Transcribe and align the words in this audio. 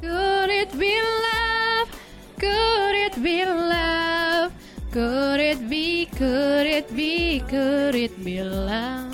Could 0.00 0.48
it 0.48 0.72
be 0.80 0.96
love? 0.96 1.88
Could 2.40 2.96
it 2.96 3.14
be 3.20 3.44
love? 3.44 4.48
Could 4.88 5.40
it 5.40 5.68
be, 5.68 6.08
could 6.16 6.64
it 6.64 6.88
be, 6.96 7.44
could 7.44 7.94
it 7.94 8.16
be 8.24 8.40
love? 8.40 9.12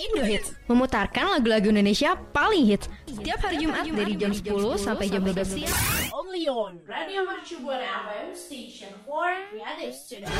Indo 0.00 0.24
Hits 0.24 0.56
memutarkan 0.64 1.36
lagu-lagu 1.36 1.68
Indonesia 1.68 2.16
paling 2.32 2.64
hits 2.64 2.88
setiap 3.04 3.44
hari 3.44 3.60
Jumat 3.60 3.84
dari 3.84 4.16
jam 4.16 4.32
10 4.32 4.80
sampai 4.80 5.12
jam 5.12 5.20
12 5.20 5.44
siang. 5.44 5.76
Only 6.16 6.48
on 6.48 6.80
Radio 6.88 7.28
Mercubuana 7.28 8.08
FM 8.08 8.32
Station 8.32 8.88
for 9.04 9.28
Creative 9.52 9.92
Studio. 9.92 10.32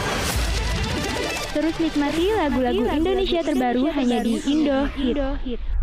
Terus 1.53 1.77
nikmati 1.77 2.33
lagu-lagu 2.33 2.83
Indonesia 2.89 3.45
terbaru 3.45 3.93
hanya 3.93 4.25
di 4.25 4.41
Indo 4.49 4.89
Hit. 4.97 5.74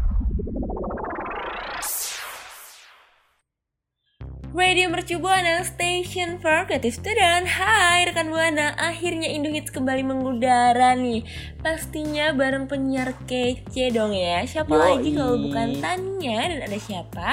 Radio 4.52 4.92
Mercu 4.92 5.16
Buana 5.16 5.64
Station 5.64 6.36
for 6.44 6.68
Creative 6.68 6.92
Student 6.92 7.48
Hai 7.48 8.04
rekan 8.04 8.28
Buana 8.28 8.76
Akhirnya 8.76 9.32
Indo 9.32 9.48
Hits 9.48 9.72
kembali 9.72 10.04
mengudara 10.04 10.92
nih 11.00 11.24
Pastinya 11.64 12.36
bareng 12.36 12.68
penyiar 12.68 13.16
kece 13.24 13.96
dong 13.96 14.12
ya 14.12 14.44
Siapa 14.44 14.76
Yoi. 14.76 14.84
lagi 14.84 15.10
kalau 15.16 15.36
bukan 15.40 15.68
Tanya 15.80 16.40
Dan 16.52 16.60
ada 16.68 16.78
siapa? 16.84 17.28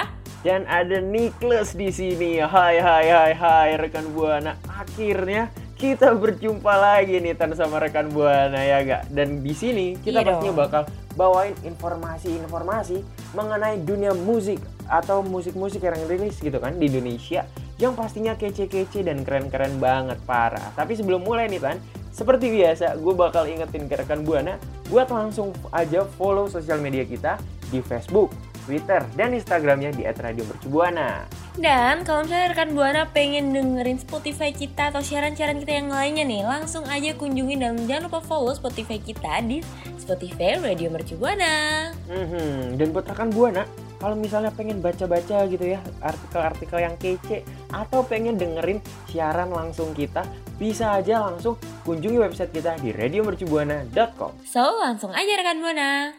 Dan 0.47 0.63
ada 0.71 1.03
Nicholas 1.03 1.75
di 1.75 1.91
sini. 1.91 2.39
Hai 2.39 2.79
hai 2.79 3.11
hai 3.11 3.33
hai 3.35 3.75
rekan 3.75 4.07
Buana. 4.15 4.55
Akhirnya 4.71 5.51
kita 5.75 6.15
berjumpa 6.15 6.71
lagi 6.79 7.19
nih 7.19 7.35
Tan 7.35 7.51
sama 7.59 7.83
rekan 7.83 8.15
Buana 8.15 8.63
ya 8.63 8.87
gak? 8.87 9.11
Dan 9.11 9.43
di 9.43 9.51
sini 9.51 9.99
kita 9.99 10.23
Iya 10.23 10.31
pastinya 10.31 10.55
dong. 10.55 10.63
bakal 10.63 10.83
bawain 11.19 11.59
informasi-informasi 11.67 13.03
mengenai 13.35 13.83
dunia 13.83 14.15
musik 14.15 14.63
atau 14.89 15.21
musik-musik 15.21 15.85
yang 15.85 15.97
rilis 16.09 16.41
gitu 16.41 16.57
kan 16.59 16.77
di 16.77 16.89
Indonesia 16.89 17.45
yang 17.79 17.95
pastinya 17.95 18.35
kece-kece 18.35 19.07
dan 19.07 19.23
keren-keren 19.23 19.79
banget 19.79 20.19
parah. 20.27 20.75
Tapi 20.75 20.99
sebelum 20.99 21.23
mulai 21.23 21.47
nih 21.47 21.63
Tan, 21.63 21.79
seperti 22.11 22.51
biasa 22.51 22.99
gue 22.99 23.15
bakal 23.15 23.47
ingetin 23.47 23.87
ke 23.87 23.95
rekan 23.95 24.27
Buana 24.27 24.59
buat 24.91 25.07
langsung 25.07 25.55
aja 25.71 26.03
follow 26.19 26.51
sosial 26.51 26.83
media 26.83 27.07
kita 27.07 27.39
di 27.71 27.79
Facebook, 27.79 28.35
Twitter, 28.67 29.05
dan 29.15 29.37
Instagramnya 29.37 29.95
di 29.95 30.03
@radiomercubuana. 30.03 31.31
Dan 31.59 32.03
kalau 32.03 32.27
misalnya 32.27 32.55
rekan 32.55 32.71
Buana 32.75 33.03
pengen 33.11 33.55
dengerin 33.55 34.03
Spotify 34.03 34.51
kita 34.51 34.91
atau 34.91 34.99
siaran-siaran 34.99 35.63
kita 35.63 35.79
yang 35.79 35.91
lainnya 35.95 36.27
nih, 36.27 36.43
langsung 36.43 36.83
aja 36.91 37.15
kunjungi 37.15 37.55
dan 37.59 37.79
jangan 37.87 38.11
lupa 38.11 38.21
follow 38.23 38.55
Spotify 38.55 38.99
kita 38.99 39.39
di 39.47 39.63
Spotify 39.99 40.59
Radio 40.59 40.91
Mercu 40.91 41.15
Buana. 41.15 41.91
Mhm, 42.11 42.79
Dan 42.79 42.91
buat 42.91 43.07
rekan 43.07 43.31
Buana, 43.31 43.63
kalau 43.99 44.15
misalnya 44.15 44.55
pengen 44.55 44.79
baca-baca 44.79 45.45
gitu 45.51 45.75
ya 45.75 45.83
artikel-artikel 45.99 46.79
yang 46.79 46.95
kece 47.03 47.43
atau 47.75 48.07
pengen 48.07 48.39
dengerin 48.39 48.79
siaran 49.11 49.51
langsung 49.51 49.91
kita, 49.91 50.23
bisa 50.55 51.03
aja 51.03 51.19
langsung 51.27 51.59
kunjungi 51.83 52.19
website 52.23 52.55
kita 52.55 52.79
di 52.79 52.95
radiomercubuana.com. 52.95 54.39
So, 54.47 54.63
langsung 54.79 55.11
aja 55.11 55.33
rekan 55.35 55.59
Buana. 55.59 56.15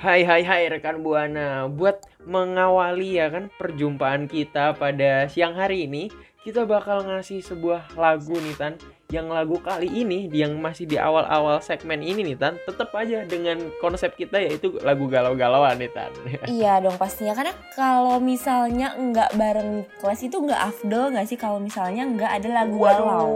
Hai 0.00 0.24
hai 0.24 0.42
hai 0.44 0.62
rekan 0.68 1.00
Buana, 1.00 1.68
buat 1.68 2.04
mengawali 2.24 3.20
ya 3.20 3.32
kan 3.32 3.48
perjumpaan 3.56 4.28
kita 4.28 4.76
pada 4.76 5.28
siang 5.32 5.56
hari 5.56 5.88
ini, 5.88 6.12
kita 6.44 6.64
bakal 6.68 7.04
ngasih 7.08 7.40
sebuah 7.40 7.96
lagu 7.96 8.36
nih 8.36 8.56
Tan. 8.56 8.74
Yang 9.10 9.26
lagu 9.26 9.56
kali 9.58 9.90
ini 9.90 10.30
yang 10.30 10.54
masih 10.56 10.86
di 10.86 10.94
awal-awal 10.94 11.58
segmen 11.58 11.98
ini 11.98 12.22
nih 12.22 12.38
Tan, 12.38 12.54
tetap 12.62 12.94
aja 12.94 13.26
dengan 13.26 13.58
konsep 13.78 14.14
kita 14.14 14.38
yaitu 14.38 14.78
lagu 14.80 15.10
galau-galauan 15.10 15.74
nih 15.76 15.90
Tan. 15.90 16.14
Iya 16.46 16.78
dong 16.78 16.94
pastinya 16.94 17.34
karena 17.34 17.50
kalau 17.74 18.22
misalnya 18.22 18.94
nggak 18.94 19.34
bareng 19.34 19.82
kelas 19.98 20.20
itu 20.22 20.36
nggak 20.38 20.62
afdol 20.62 21.10
nggak 21.10 21.26
sih 21.26 21.34
kalau 21.34 21.58
misalnya 21.58 22.06
nggak 22.06 22.30
ada 22.38 22.48
lagu 22.62 22.78
galau. 22.78 23.26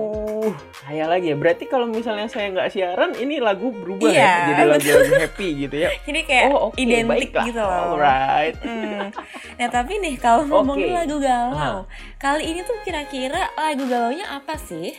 Waduh, 0.47 0.55
saya 0.79 1.11
lagi 1.11 1.35
ya. 1.35 1.37
Berarti 1.37 1.65
kalau 1.67 1.91
misalnya 1.91 2.31
saya 2.31 2.55
nggak 2.55 2.71
siaran, 2.71 3.11
ini 3.19 3.43
lagu 3.43 3.75
berubah 3.75 4.07
Iya, 4.07 4.23
ya, 4.23 4.35
jadi 4.47 4.63
lagu-lagu 4.71 5.15
happy 5.27 5.49
gitu 5.67 5.77
ya. 5.77 5.91
Jadi 6.07 6.21
kayak 6.23 6.45
Oh, 6.47 6.71
oke, 6.71 6.77
identik 6.79 7.33
baiklah. 7.35 7.45
gitu 7.51 7.61
loh. 7.61 7.83
Alright. 7.97 8.55
Hmm. 8.63 9.09
Nah 9.59 9.69
tapi 9.69 9.99
nih 9.99 10.15
kalau 10.17 10.47
ngomongin 10.47 10.95
Oke. 10.95 10.99
lagu 11.03 11.17
galau, 11.19 11.77
kali 12.17 12.45
ini 12.47 12.61
tuh 12.63 12.79
kira-kira 12.85 13.51
lagu 13.57 13.85
galaunya 13.89 14.29
apa 14.31 14.55
sih? 14.55 14.95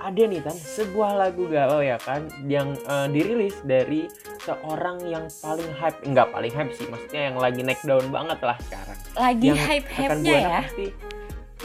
Ada 0.00 0.22
nih 0.24 0.40
Tan, 0.40 0.56
sebuah 0.56 1.12
lagu 1.20 1.44
galau 1.44 1.84
ya 1.84 2.00
kan 2.00 2.24
yang 2.48 2.72
eh, 2.72 3.06
dirilis 3.12 3.60
dari 3.68 4.08
seorang 4.40 5.04
yang 5.04 5.28
paling 5.44 5.70
hype, 5.76 6.00
enggak 6.08 6.32
paling 6.32 6.52
hype 6.56 6.72
sih, 6.72 6.88
maksudnya 6.88 7.28
yang 7.28 7.36
lagi 7.36 7.60
naik 7.60 7.84
daun 7.84 8.08
banget 8.08 8.40
lah 8.40 8.56
sekarang. 8.64 8.98
Lagi 9.12 9.46
yang 9.52 9.60
hype-hype-nya 9.60 10.08
rekan 10.08 10.18
Buana 10.24 10.40
ya? 10.40 10.60
pasti 10.64 10.86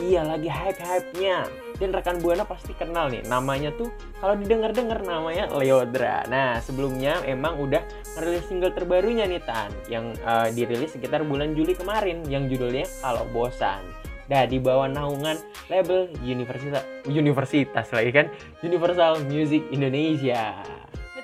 iya 0.03 0.21
lagi 0.27 0.49
hype-hype-nya. 0.51 1.37
Dan 1.75 1.89
rekan 1.91 2.17
Buana 2.19 2.43
pasti 2.47 2.71
kenal 2.75 3.11
nih 3.11 3.23
namanya 3.27 3.71
tuh 3.75 3.91
kalau 4.19 4.35
didengar-dengar 4.35 4.99
namanya 5.03 5.47
Leodra. 5.55 6.27
Nah 6.27 6.59
sebelumnya 6.59 7.23
emang 7.23 7.55
udah 7.59 7.83
ngerilis 8.15 8.47
single 8.51 8.75
terbarunya 8.75 9.27
nih 9.27 9.43
Tan 9.43 9.71
yang 9.87 10.11
eh, 10.11 10.51
dirilis 10.51 10.91
sekitar 10.91 11.23
bulan 11.23 11.55
Juli 11.55 11.71
kemarin 11.71 12.27
yang 12.27 12.51
judulnya 12.51 12.83
Kalau 12.99 13.23
Bosan 13.31 13.83
Nah, 14.25 14.43
di 14.49 14.57
bawah 14.57 14.89
naungan 14.89 15.37
label 15.69 16.09
Universitas 16.25 16.85
Universitas 17.05 17.87
lagi 17.93 18.11
kan 18.13 18.25
Universal 18.65 19.21
Music 19.29 19.61
Indonesia. 19.69 20.57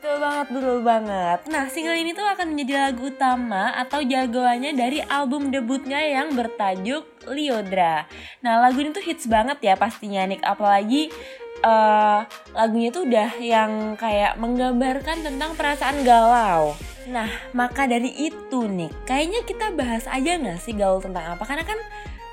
Betul 0.01 0.17
banget, 0.17 0.47
betul 0.49 0.77
banget. 0.81 1.39
Nah, 1.53 1.63
single 1.69 1.93
ini 1.93 2.17
tuh 2.17 2.25
akan 2.25 2.57
menjadi 2.57 2.89
lagu 2.89 3.13
utama 3.13 3.69
atau 3.77 4.01
jagoannya 4.01 4.73
dari 4.73 4.97
album 5.05 5.53
debutnya 5.53 6.01
yang 6.01 6.33
bertajuk 6.33 7.05
Liodra. 7.29 8.09
Nah, 8.41 8.65
lagu 8.65 8.81
ini 8.81 8.89
tuh 8.97 9.05
hits 9.05 9.29
banget 9.29 9.61
ya 9.61 9.77
pastinya 9.77 10.25
Nick, 10.25 10.41
apalagi 10.41 11.13
eh, 11.61 12.19
lagunya 12.57 12.89
tuh 12.89 13.05
udah 13.05 13.29
yang 13.37 13.93
kayak 13.93 14.41
menggambarkan 14.41 15.21
tentang 15.21 15.53
perasaan 15.53 16.01
galau. 16.01 16.73
Nah, 17.05 17.29
maka 17.53 17.85
dari 17.85 18.09
itu 18.13 18.65
nih, 18.65 18.89
kayaknya 19.05 19.41
kita 19.45 19.73
bahas 19.73 20.05
aja 20.09 20.37
nggak 20.37 20.61
sih 20.61 20.73
gaul 20.73 21.01
tentang 21.01 21.37
apa? 21.37 21.45
Karena 21.45 21.65
kan 21.65 21.77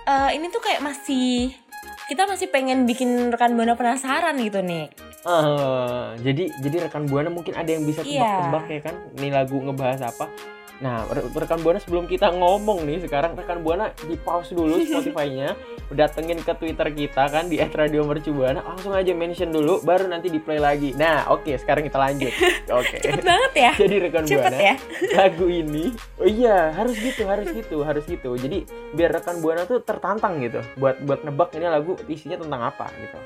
eh, 0.08 0.30
ini 0.34 0.48
tuh 0.48 0.64
kayak 0.64 0.80
masih 0.80 1.52
kita 2.08 2.24
masih 2.24 2.48
pengen 2.48 2.88
bikin 2.88 3.28
rekan 3.28 3.52
buana 3.52 3.76
penasaran 3.76 4.41
gitu 4.41 4.64
nih. 4.64 4.88
Eh, 5.28 6.06
jadi 6.24 6.44
jadi 6.64 6.76
rekan 6.88 7.04
buana 7.04 7.28
mungkin 7.28 7.52
ada 7.52 7.69
yang 7.69 7.84
bisa 7.84 8.00
Iya. 8.00 8.48
tebak-tebak 8.48 8.64
ya 8.72 8.80
kan 8.80 8.94
ini 9.20 9.28
lagu 9.28 9.56
ngebahas 9.60 10.08
apa. 10.08 10.26
Nah, 10.78 11.02
re- 11.10 11.26
rekan 11.26 11.58
buana 11.58 11.82
sebelum 11.82 12.06
kita 12.06 12.30
ngomong 12.30 12.86
nih 12.86 13.02
sekarang 13.02 13.34
rekan 13.34 13.66
buana 13.66 13.90
di 13.98 14.14
pause 14.14 14.54
dulu 14.54 14.78
Spotify-nya, 14.86 15.58
datengin 15.90 16.38
ke 16.38 16.54
Twitter 16.54 16.86
kita 16.94 17.26
kan 17.26 17.50
di 17.50 17.58
@radiomercubuana, 17.58 18.62
langsung 18.62 18.94
aja 18.94 19.10
mention 19.10 19.50
dulu 19.50 19.82
baru 19.82 20.06
nanti 20.06 20.30
di 20.30 20.38
play 20.38 20.62
lagi. 20.62 20.94
Nah, 20.94 21.26
oke, 21.34 21.50
sekarang 21.58 21.82
kita 21.82 21.98
lanjut. 21.98 22.30
Oke. 22.78 23.00
Cepet 23.02 23.25
banget 23.26 23.52
ya. 23.58 23.72
Jadi 23.75 23.94
rekan 23.98 24.22
Cepet 24.22 24.38
buana, 24.38 24.58
ya. 24.60 24.75
lagu 25.19 25.46
ini, 25.50 25.90
oh 26.20 26.28
iya 26.28 26.70
harus 26.70 26.94
gitu, 26.94 27.26
harus 27.26 27.48
gitu, 27.50 27.82
harus 27.82 28.04
gitu. 28.06 28.31
Jadi 28.38 28.62
biar 28.94 29.19
rekan 29.19 29.42
buana 29.42 29.66
tuh 29.66 29.82
tertantang 29.82 30.38
gitu, 30.44 30.62
buat 30.78 31.02
buat 31.02 31.26
nebak 31.26 31.58
ini 31.58 31.66
lagu 31.66 31.98
isinya 32.06 32.38
tentang 32.38 32.60
apa 32.62 32.86
gitu. 32.94 33.19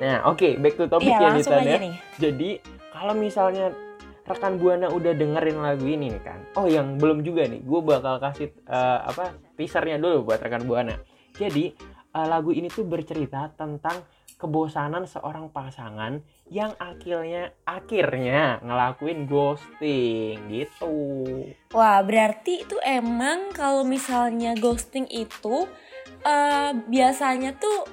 Nah, 0.00 0.30
oke, 0.30 0.56
back 0.62 0.74
to 0.78 0.86
topic 0.86 1.10
Iya, 1.10 1.42
ya 1.42 1.58
ya. 1.60 1.76
nih. 1.76 1.94
Jadi 2.16 2.50
kalau 2.94 3.12
misalnya 3.18 3.74
rekan 4.30 4.62
buana 4.62 4.86
udah 4.86 5.10
dengerin 5.10 5.58
lagu 5.58 5.84
ini 5.90 6.14
nih 6.14 6.22
kan, 6.22 6.38
oh 6.54 6.70
yang 6.70 6.96
belum 6.96 7.26
juga 7.26 7.50
nih, 7.50 7.60
gue 7.66 7.80
bakal 7.82 8.22
kasih 8.22 8.54
eh, 8.70 8.98
apa 9.02 9.34
teasernya 9.58 9.98
dulu 9.98 10.30
buat 10.30 10.38
rekan 10.38 10.62
buana. 10.64 10.94
Jadi 11.34 11.74
eh, 12.14 12.26
lagu 12.30 12.54
ini 12.54 12.70
tuh 12.70 12.86
bercerita 12.86 13.50
tentang 13.58 14.06
kebosanan 14.40 15.04
seorang 15.04 15.52
pasangan 15.52 16.24
yang 16.48 16.72
akhirnya 16.80 17.52
akhirnya 17.68 18.56
ngelakuin 18.64 19.28
ghosting 19.28 20.40
gitu. 20.48 20.96
Wah, 21.76 22.00
berarti 22.00 22.64
itu 22.64 22.80
emang 22.80 23.52
kalau 23.52 23.84
misalnya 23.84 24.56
ghosting 24.56 25.04
itu 25.12 25.68
eh 26.24 26.72
biasanya 26.72 27.52
tuh 27.60 27.84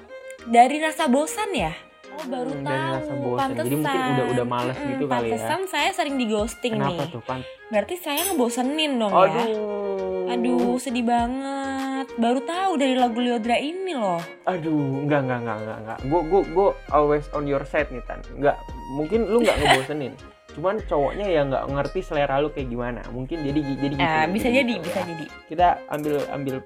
dari 0.48 0.80
rasa 0.80 1.04
bosan 1.12 1.52
ya? 1.52 1.74
Oh 2.18 2.26
baru 2.26 2.50
Hmm, 2.50 2.64
tahu. 2.64 3.14
bosan. 3.14 3.38
Pantesan. 3.38 3.62
Jadi 3.62 3.76
mungkin 3.78 4.00
udah 4.10 4.26
udah 4.28 4.46
males 4.46 4.74
Mm-mm, 4.74 4.90
gitu 4.90 5.04
kali 5.04 5.14
ya. 5.14 5.18
Pantesan 5.30 5.60
saya 5.66 5.90
sering 5.92 6.14
di 6.14 6.26
ghosting 6.26 6.74
Kenapa 6.74 6.98
nih. 6.98 7.08
tuh 7.08 7.22
pan? 7.22 7.40
Berarti 7.68 7.94
saya 7.96 8.20
ngebosenin 8.24 8.92
dong 8.96 9.12
ya. 9.12 9.22
Aduh. 9.24 10.26
Aduh, 10.28 10.76
sedih 10.76 11.04
banget. 11.04 12.06
Baru 12.14 12.40
tahu 12.42 12.72
dari 12.76 12.94
lagu 12.94 13.16
Liodra 13.16 13.56
ini 13.56 13.94
loh. 13.94 14.18
Aduh, 14.44 14.74
enggak 15.00 15.24
enggak 15.24 15.38
enggak 15.40 15.56
enggak 15.58 15.78
enggak. 15.78 15.98
Gue 16.04 16.20
gue 16.24 16.42
gue 16.50 16.68
always 16.90 17.26
on 17.32 17.44
your 17.44 17.62
side 17.62 17.88
nih 17.88 18.02
Tan. 18.02 18.20
Enggak, 18.32 18.58
mungkin 18.90 19.24
lu 19.24 19.38
enggak 19.38 19.56
ngebosenin. 19.56 20.12
Cuman 20.50 20.82
cowoknya 20.82 21.26
ya 21.28 21.40
nggak 21.44 21.64
ngerti 21.70 22.00
selera 22.02 22.42
lu 22.42 22.50
kayak 22.50 22.66
gimana. 22.66 23.00
Mungkin 23.08 23.40
jadi 23.40 23.60
jadi 23.62 23.94
gitu. 23.94 24.02
Ah, 24.02 24.26
bisa 24.26 24.48
Jadi 24.48 24.58
jadi, 24.58 24.72
gitu 24.74 24.84
bisa 24.84 24.98
ya. 24.98 25.06
jadi. 25.06 25.26
Kita 25.46 25.66
ambil 25.86 26.14
ambil 26.28 26.56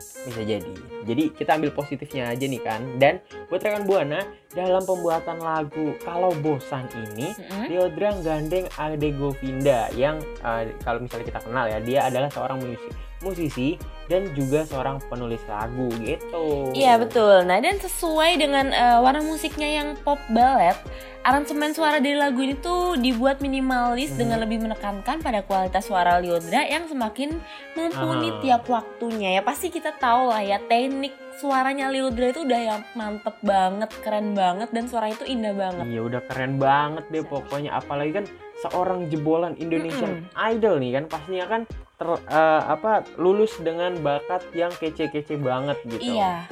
bisa 0.00 0.42
jadi. 0.42 0.72
Jadi 1.04 1.24
kita 1.36 1.60
ambil 1.60 1.70
positifnya 1.76 2.32
aja 2.32 2.44
nih 2.44 2.62
kan. 2.64 2.80
Dan 2.96 3.20
buat 3.52 3.60
rekan 3.60 3.84
buana 3.84 4.24
dalam 4.50 4.82
pembuatan 4.82 5.38
lagu 5.38 5.94
kalau 6.02 6.32
bosan 6.40 6.88
ini. 6.96 7.36
Leodra 7.68 8.16
gandeng 8.24 8.66
Ade 8.74 9.12
Govinda 9.14 9.92
yang 9.94 10.18
eh, 10.42 10.72
kalau 10.82 11.04
misalnya 11.04 11.26
kita 11.30 11.40
kenal 11.44 11.64
ya 11.68 11.78
dia 11.78 12.00
adalah 12.08 12.28
seorang 12.32 12.58
musisi, 12.58 12.88
musisi 13.20 13.68
dan 14.10 14.26
juga 14.34 14.66
seorang 14.66 14.98
penulis 15.06 15.38
lagu 15.46 15.86
gitu. 16.02 16.74
Iya 16.74 16.98
betul. 16.98 17.46
Nah 17.46 17.62
dan 17.62 17.78
sesuai 17.78 18.36
dengan 18.36 18.66
eh, 18.68 18.98
warna 18.98 19.22
musiknya 19.22 19.70
yang 19.70 19.94
pop 20.02 20.18
ballet, 20.28 20.74
aransemen 21.22 21.70
suara 21.70 21.96
dari 21.96 22.18
lagu 22.18 22.40
ini 22.40 22.58
tuh 22.58 22.98
dibuat 22.98 23.38
minimalis 23.38 24.10
Mhm. 24.10 24.18
dengan 24.18 24.38
lebih 24.42 24.58
menekankan 24.60 25.22
pada 25.22 25.40
kualitas 25.40 25.86
suara 25.86 26.18
Liodra 26.18 26.66
yang 26.66 26.84
semakin 26.84 27.38
mumpuni 27.72 28.28
Ah. 28.28 28.38
tiap 28.42 28.66
waktunya. 28.66 29.38
Ya 29.38 29.42
pasti 29.42 29.70
kita 29.70 29.94
tahu 29.94 30.28
lah 30.28 30.42
ya 30.42 30.58
teknik 30.58 31.14
suaranya 31.38 31.88
Liodra 31.88 32.34
itu 32.34 32.42
udah 32.42 32.60
yang 32.60 32.80
mantep 32.92 33.38
banget, 33.40 33.88
keren 34.02 34.34
banget 34.34 34.68
dan 34.72 34.84
suara 34.84 35.08
itu 35.08 35.22
indah 35.22 35.54
banget. 35.54 35.84
Iya 35.86 36.00
udah 36.02 36.20
keren 36.26 36.58
banget 36.58 37.04
deh 37.08 37.22
pokoknya 37.22 37.70
apalagi 37.72 38.12
kan 38.12 38.24
seorang 38.60 39.08
jebolan 39.08 39.56
Indonesian 39.56 40.28
Idol 40.36 40.76
nih 40.76 41.00
kan 41.00 41.04
pastinya 41.06 41.46
kan 41.48 41.62
ter, 42.00 42.08
eh, 42.16 42.62
apa 42.64 43.04
lulus 43.20 43.52
dengan 43.60 43.92
bakat 44.00 44.40
yang 44.56 44.72
kece-kece 44.80 45.36
banget 45.36 45.76
gitu. 45.84 46.16
Iya. 46.16 46.48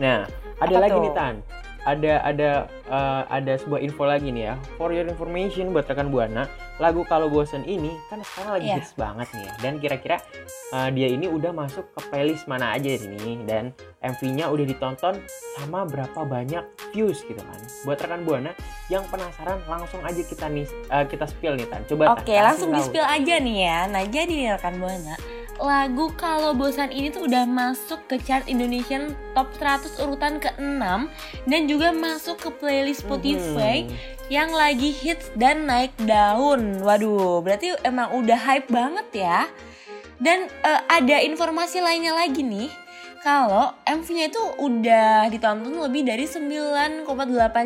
Nah, 0.00 0.24
ada 0.64 0.74
Apa 0.80 0.82
lagi 0.88 0.96
tuh? 0.96 1.04
nih 1.04 1.12
Tan. 1.12 1.34
Ada 1.84 2.12
ada 2.24 2.50
eh, 2.88 3.22
ada 3.28 3.52
sebuah 3.60 3.84
info 3.84 4.08
lagi 4.08 4.32
nih 4.32 4.48
ya. 4.48 4.54
For 4.80 4.88
your 4.96 5.04
information 5.04 5.76
buat 5.76 5.84
rekan 5.84 6.08
Buana, 6.08 6.48
lagu 6.78 7.02
Kalau 7.04 7.26
Bosen 7.26 7.66
ini 7.66 7.98
kan 8.06 8.22
sekarang 8.22 8.50
lagi 8.58 8.66
Iya. 8.70 8.76
hits 8.78 8.94
banget 8.94 9.28
nih 9.34 9.42
ya. 9.44 9.52
Dan 9.58 9.72
kira-kira 9.78 10.16
eh, 10.68 10.88
dia 10.94 11.08
ini 11.10 11.26
udah 11.26 11.50
masuk 11.50 11.90
ke 11.90 12.00
playlist 12.06 12.46
mana 12.46 12.74
aja 12.74 12.94
ini 12.94 13.42
dan 13.42 13.74
MV-nya 13.98 14.46
udah 14.46 14.64
ditonton 14.64 15.18
sama 15.58 15.82
berapa 15.82 16.22
banyak 16.22 16.62
views 16.94 17.26
gitu 17.26 17.42
kan. 17.42 17.58
Buat 17.82 17.98
rekan 17.98 18.22
Buana 18.22 18.52
yang 18.86 19.02
penasaran 19.10 19.58
langsung 19.66 20.00
aja 20.06 20.22
kita 20.22 20.46
nih 20.46 20.66
eh, 20.66 21.04
kita 21.06 21.26
spill 21.26 21.58
nih 21.58 21.66
Tan. 21.66 21.82
Coba 21.84 22.14
Oke, 22.14 22.30
kasih 22.30 22.42
langsung 22.46 22.70
di 22.70 22.80
spill 22.80 23.02
aja 23.04 23.34
nih 23.42 23.56
ya. 23.58 23.78
Nah, 23.90 24.02
jadi 24.06 24.32
nih 24.32 24.48
rekan 24.54 24.74
Buana, 24.78 25.14
lagu 25.58 26.10
Kalau 26.14 26.52
Bosan 26.52 26.88
ini 26.88 27.08
tuh 27.08 27.26
udah 27.26 27.44
masuk 27.44 28.06
ke 28.06 28.18
chart 28.18 28.46
Indonesian 28.46 29.12
Top 29.32 29.50
100 29.52 29.98
urutan 29.98 30.38
ke-6 30.38 30.82
dan 31.44 31.60
juga 31.64 31.90
masuk 31.90 32.38
ke 32.38 32.50
playlist 32.52 33.02
Spotify 33.02 33.82
Mhm. 33.82 33.94
yang 34.28 34.50
lagi 34.50 34.90
hits 34.90 35.28
dan 35.34 35.64
naik 35.64 35.90
daun. 36.00 36.78
Waduh, 36.78 37.40
berarti 37.40 37.74
emang 37.82 38.14
udah 38.14 38.38
hype 38.38 38.68
banget 38.68 39.06
ya. 39.12 39.38
Dan 40.16 40.46
eh, 40.46 40.80
ada 40.88 41.16
informasi 41.20 41.78
lainnya 41.78 42.12
lagi 42.12 42.40
nih. 42.40 42.70
Kalau 43.18 43.74
MV-nya 43.82 44.30
itu 44.30 44.38
udah 44.58 45.26
ditonton 45.26 45.74
lebih 45.80 46.06
dari 46.06 46.22
9,8 46.22 47.04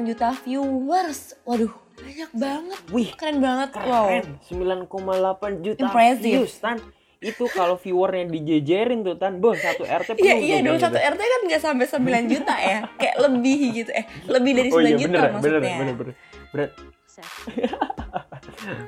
juta 0.02 0.32
viewers. 0.38 1.36
Waduh, 1.44 1.68
banyak 1.94 2.30
banget. 2.32 2.78
Wih, 2.88 3.12
Keren 3.12 3.38
banget. 3.38 3.68
Wow. 3.76 4.08
keren 4.08 4.26
9,8 4.42 5.60
juta 5.60 5.84
Impressive. 5.84 6.24
views 6.40 6.56
tan 6.56 6.80
itu 7.22 7.46
kalau 7.48 7.78
viewernya 7.78 8.26
dijejerin 8.28 9.00
tuh 9.00 9.14
tan. 9.14 9.38
Boh 9.38 9.54
satu 9.54 9.82
RT 9.82 10.18
penuh 10.18 10.26
Iya 10.26 10.34
iya 10.36 10.56
gitu. 10.60 10.74
satu 10.76 10.98
RT 10.98 11.20
kan 11.22 11.40
nggak 11.46 11.62
sampai 11.62 11.86
9 11.86 12.26
juta 12.28 12.54
ya. 12.58 12.78
Kayak 13.00 13.16
lebih 13.22 13.58
gitu. 13.72 13.90
Eh 13.94 14.04
lebih 14.26 14.52
dari 14.52 14.68
9 14.68 14.74
oh 14.74 14.80
iya 14.82 14.92
juta 14.98 15.08
bener 15.08 15.30
maksudnya. 15.32 15.76
bener 15.78 15.94
bener. 15.94 16.14
Bener. 16.52 16.68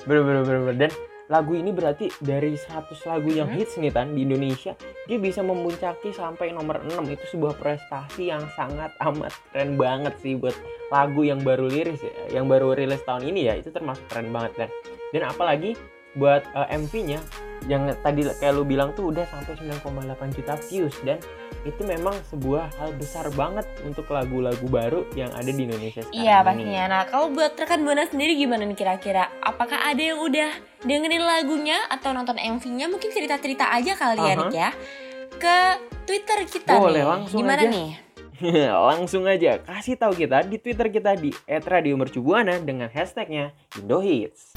Bener 0.04 0.20
bener 0.22 0.22
bener 0.22 0.42
bener. 0.42 0.60
Bener 0.60 0.76
dan 0.76 0.90
lagu 1.24 1.56
ini 1.56 1.72
berarti 1.72 2.12
dari 2.20 2.52
100 2.52 2.84
lagu 3.08 3.32
yang 3.32 3.48
Hmm. 3.48 3.56
hits 3.56 3.80
nih 3.80 3.88
tan 3.88 4.12
di 4.12 4.28
Indonesia 4.28 4.76
dia 5.04 5.16
bisa 5.16 5.40
memuncaki 5.40 6.12
sampai 6.12 6.52
nomor 6.52 6.84
6 6.84 7.00
itu 7.08 7.24
sebuah 7.32 7.56
prestasi 7.56 8.28
yang 8.28 8.44
sangat 8.52 8.92
amat 9.00 9.32
keren 9.48 9.80
banget 9.80 10.12
sih 10.20 10.36
buat 10.36 10.52
lagu 10.92 11.24
yang 11.24 11.40
baru 11.40 11.64
liris 11.64 11.96
ya 11.98 12.12
yang 12.34 12.44
baru 12.44 12.76
rilis 12.76 13.00
tahun 13.02 13.24
ini 13.24 13.40
ya. 13.46 13.54
Itu 13.56 13.72
termasuk 13.72 14.04
keren 14.06 14.28
banget 14.30 14.52
dan 14.58 14.68
dan 15.12 15.22
apalagi 15.26 15.72
buat 16.14 16.44
eh, 16.44 16.68
MV-nya 16.76 17.18
yang 17.64 17.88
tadi 18.00 18.28
kayak 18.28 18.52
lu 18.52 18.62
bilang 18.62 18.92
tuh 18.92 19.08
udah 19.08 19.24
sampai 19.24 19.56
9,8 19.56 20.36
juta 20.36 20.54
views 20.68 20.92
dan 21.00 21.16
itu 21.64 21.80
memang 21.80 22.12
sebuah 22.28 22.68
hal 22.76 22.92
besar 22.94 23.32
banget 23.32 23.64
untuk 23.82 24.04
lagu-lagu 24.12 24.68
baru 24.68 25.08
yang 25.16 25.32
ada 25.32 25.48
di 25.48 25.64
Indonesia 25.64 26.04
sekarang 26.04 26.20
Iya 26.20 26.36
ini. 26.36 26.44
pastinya 26.44 26.84
Nah 26.86 27.02
kalau 27.08 27.32
buat 27.32 27.56
rekan 27.56 27.80
Buana 27.80 28.04
sendiri 28.04 28.36
gimana 28.36 28.68
nih 28.68 28.76
kira-kira 28.76 29.32
Apakah 29.40 29.80
ada 29.80 29.96
yang 29.96 30.20
udah 30.20 30.52
dengerin 30.84 31.24
lagunya 31.24 31.80
Atau 31.88 32.12
nonton 32.12 32.36
MV-nya 32.36 32.84
Mungkin 32.86 33.08
cerita-cerita 33.08 33.72
aja 33.72 33.96
kali 33.96 34.20
ya 34.20 34.28
Aha. 34.28 34.40
Nick 34.44 34.52
ya 34.52 34.70
Ke 35.34 35.56
Twitter 36.04 36.44
kita 36.44 36.76
Boleh, 36.76 37.00
nih 37.00 37.08
langsung 37.08 37.38
Gimana 37.40 37.62
aja. 37.64 37.72
nih 37.72 37.88
Langsung 38.92 39.24
aja 39.24 39.56
kasih 39.56 39.96
tahu 39.96 40.12
kita 40.12 40.44
di 40.44 40.60
Twitter 40.60 40.92
kita 40.92 41.16
di 41.16 41.32
@radiomercubuana 41.46 42.60
dengan 42.60 42.90
hashtagnya 42.90 43.54
Indohits. 43.78 44.52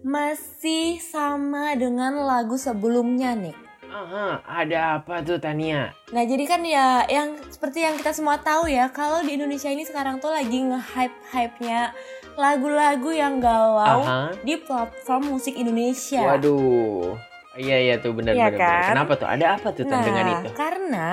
Masih 0.00 0.96
sama 0.98 1.76
dengan 1.76 2.24
lagu 2.24 2.56
sebelumnya 2.56 3.36
nih 3.36 3.56
Aha, 3.90 4.38
ada 4.46 4.78
apa 4.96 5.18
tuh 5.18 5.36
Tania? 5.36 5.90
Nah 6.14 6.22
jadi 6.22 6.46
kan 6.46 6.62
ya 6.62 7.02
yang 7.04 7.34
seperti 7.50 7.82
yang 7.82 7.98
kita 7.98 8.14
semua 8.14 8.38
tahu 8.38 8.70
ya 8.70 8.86
kalau 8.86 9.18
di 9.18 9.34
Indonesia 9.34 9.66
ini 9.66 9.82
sekarang 9.82 10.22
tuh 10.22 10.30
lagi 10.30 10.62
nge-hype-hype-nya 10.62 11.90
lagu-lagu 12.38 13.10
yang 13.10 13.42
galau 13.42 14.06
Aha. 14.06 14.30
di 14.40 14.54
platform 14.56 15.34
musik 15.34 15.58
Indonesia. 15.58 16.22
Waduh. 16.22 17.18
Iya 17.58 17.76
iya 17.82 17.94
tuh 17.98 18.14
benar 18.14 18.30
Iya 18.32 18.54
benar. 18.54 18.62
kan? 18.62 18.82
Kenapa 18.94 19.12
tuh? 19.18 19.26
Ada 19.26 19.46
apa 19.58 19.68
tuh 19.74 19.82
Nah, 19.84 20.06
dengan 20.06 20.26
itu? 20.38 20.48
karena 20.54 21.08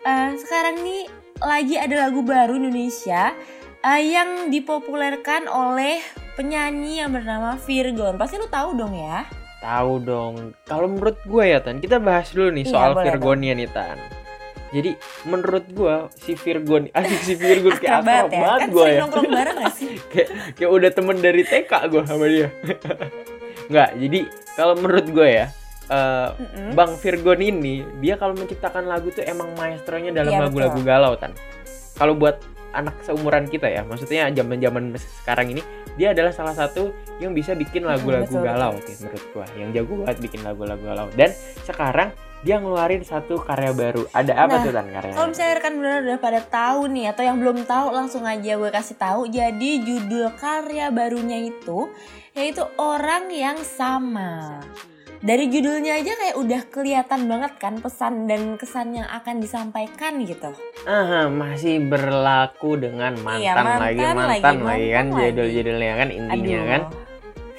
eh, 0.00 0.30
sekarang 0.40 0.80
nih 0.80 1.02
lagi 1.44 1.76
ada 1.76 2.08
lagu 2.08 2.24
baru 2.24 2.56
Indonesia 2.56 3.36
eh, 3.84 4.02
yang 4.02 4.48
dipopulerkan 4.48 5.46
oleh 5.46 6.00
penyanyi 6.34 7.04
yang 7.04 7.12
bernama 7.12 7.60
Virgon. 7.60 8.16
Pasti 8.16 8.40
lu 8.40 8.48
tahu 8.48 8.74
dong 8.74 8.96
ya. 8.96 9.28
Tahu 9.60 9.92
dong. 10.00 10.34
Kalau 10.64 10.88
menurut 10.88 11.16
gue 11.24 11.44
ya 11.46 11.60
Tan, 11.60 11.80
kita 11.80 11.96
bahas 11.96 12.28
dulu 12.32 12.52
nih 12.52 12.64
Iya, 12.64 12.72
soal 12.72 12.90
boleh 12.92 13.04
Virgonnya 13.08 13.52
nih 13.56 13.70
Tan. 13.70 13.96
Jadi 14.74 14.90
menurut 15.24 15.64
gue 15.70 15.94
si 16.18 16.32
Virgon, 16.34 16.90
asik 16.98 17.20
si 17.22 17.34
Virgon 17.38 17.76
kayak 17.78 18.02
Akrab 18.02 18.26
ya. 18.28 18.40
banget 18.42 18.60
Kan 18.60 18.68
gue 18.72 18.86
ya. 18.88 18.98
nongkrong 19.00 19.30
bareng 19.30 19.56
gak 19.62 19.74
sih? 19.78 19.90
kayak 20.12 20.28
kayak 20.58 20.70
udah 20.72 20.90
temen 20.90 21.16
dari 21.20 21.42
TK 21.44 21.72
gue 21.88 22.02
sama 22.04 22.24
dia. 22.26 22.48
Nggak, 23.70 23.90
jadi 23.96 24.20
kalau 24.60 24.74
menurut 24.76 25.06
gue 25.08 25.28
ya, 25.30 25.46
eh, 25.88 26.28
Mm-mm. 26.36 26.68
Bang 26.76 26.92
Virgon 27.00 27.40
ini 27.40 27.80
dia 28.02 28.20
kalau 28.20 28.36
menciptakan 28.36 28.84
lagu 28.84 29.08
tuh 29.08 29.24
emang 29.24 29.48
maestronya 29.56 30.12
dalam 30.12 30.32
Iya, 30.34 30.40
lagu-lagu 30.44 30.80
galau 30.84 31.16
tan. 31.16 31.32
Kalau 31.94 32.12
buat 32.12 32.42
anak 32.74 32.98
seumuran 33.06 33.46
kita 33.46 33.70
ya, 33.70 33.86
maksudnya 33.86 34.28
zaman-zaman 34.34 34.98
sekarang 35.22 35.54
ini 35.54 35.62
dia 35.94 36.10
adalah 36.10 36.34
salah 36.34 36.54
satu 36.58 36.90
yang 37.22 37.30
bisa 37.30 37.54
bikin 37.54 37.86
lagu-lagu 37.86 38.26
betul, 38.26 38.42
galau 38.42 38.74
sih 38.82 38.98
menurut 38.98 39.24
gua. 39.30 39.46
Yang 39.54 39.70
jago 39.78 39.92
banget 40.02 40.18
bikin 40.18 40.40
lagu-lagu 40.42 40.82
galau. 40.82 41.06
Dan 41.14 41.30
sekarang 41.62 42.10
dia 42.44 42.60
ngeluarin 42.60 43.00
satu 43.06 43.40
karya 43.40 43.72
baru. 43.72 44.04
Ada 44.12 44.32
apa 44.36 44.54
Nah, 44.60 44.64
tuh 44.66 44.72
tan 44.74 44.86
karyanya? 44.92 45.16
Kalau 45.16 45.28
misalnya 45.32 45.54
rekan 45.56 45.74
benar 45.80 45.98
udah 46.04 46.18
pada 46.20 46.40
tahu 46.44 46.80
nih 46.92 47.06
atau 47.14 47.22
yang 47.24 47.36
belum 47.40 47.58
tahu 47.64 47.86
langsung 47.94 48.24
aja 48.28 48.52
gue 48.60 48.70
kasih 48.74 48.96
tahu. 49.00 49.20
Jadi 49.32 49.70
judul 49.80 50.26
karya 50.36 50.92
barunya 50.92 51.38
itu 51.40 51.88
yaitu 52.36 52.66
Orang 52.76 53.32
yang 53.32 53.56
Sama. 53.64 54.60
Dari 55.24 55.48
judulnya 55.48 56.04
aja 56.04 56.12
kayak 56.20 56.36
udah 56.36 56.62
kelihatan 56.68 57.24
banget 57.24 57.56
kan 57.56 57.80
pesan 57.80 58.28
dan 58.28 58.60
kesan 58.60 58.92
yang 58.92 59.08
akan 59.08 59.40
disampaikan 59.40 60.20
gitu. 60.20 60.52
Aha, 60.84 61.32
masih 61.32 61.80
berlaku 61.88 62.76
dengan 62.76 63.16
mantan, 63.24 63.40
Iya, 63.40 63.52
mantan 63.56 63.80
lagi, 63.80 64.00
lagi, 64.04 64.16
mantan 64.20 64.56
lagi, 64.60 64.88
kan 64.92 65.06
lagi. 65.08 65.22
judul-judulnya 65.32 65.92
kan 65.96 66.08
intinya 66.12 66.60
Aduh. 66.60 66.68
kan. 66.68 66.82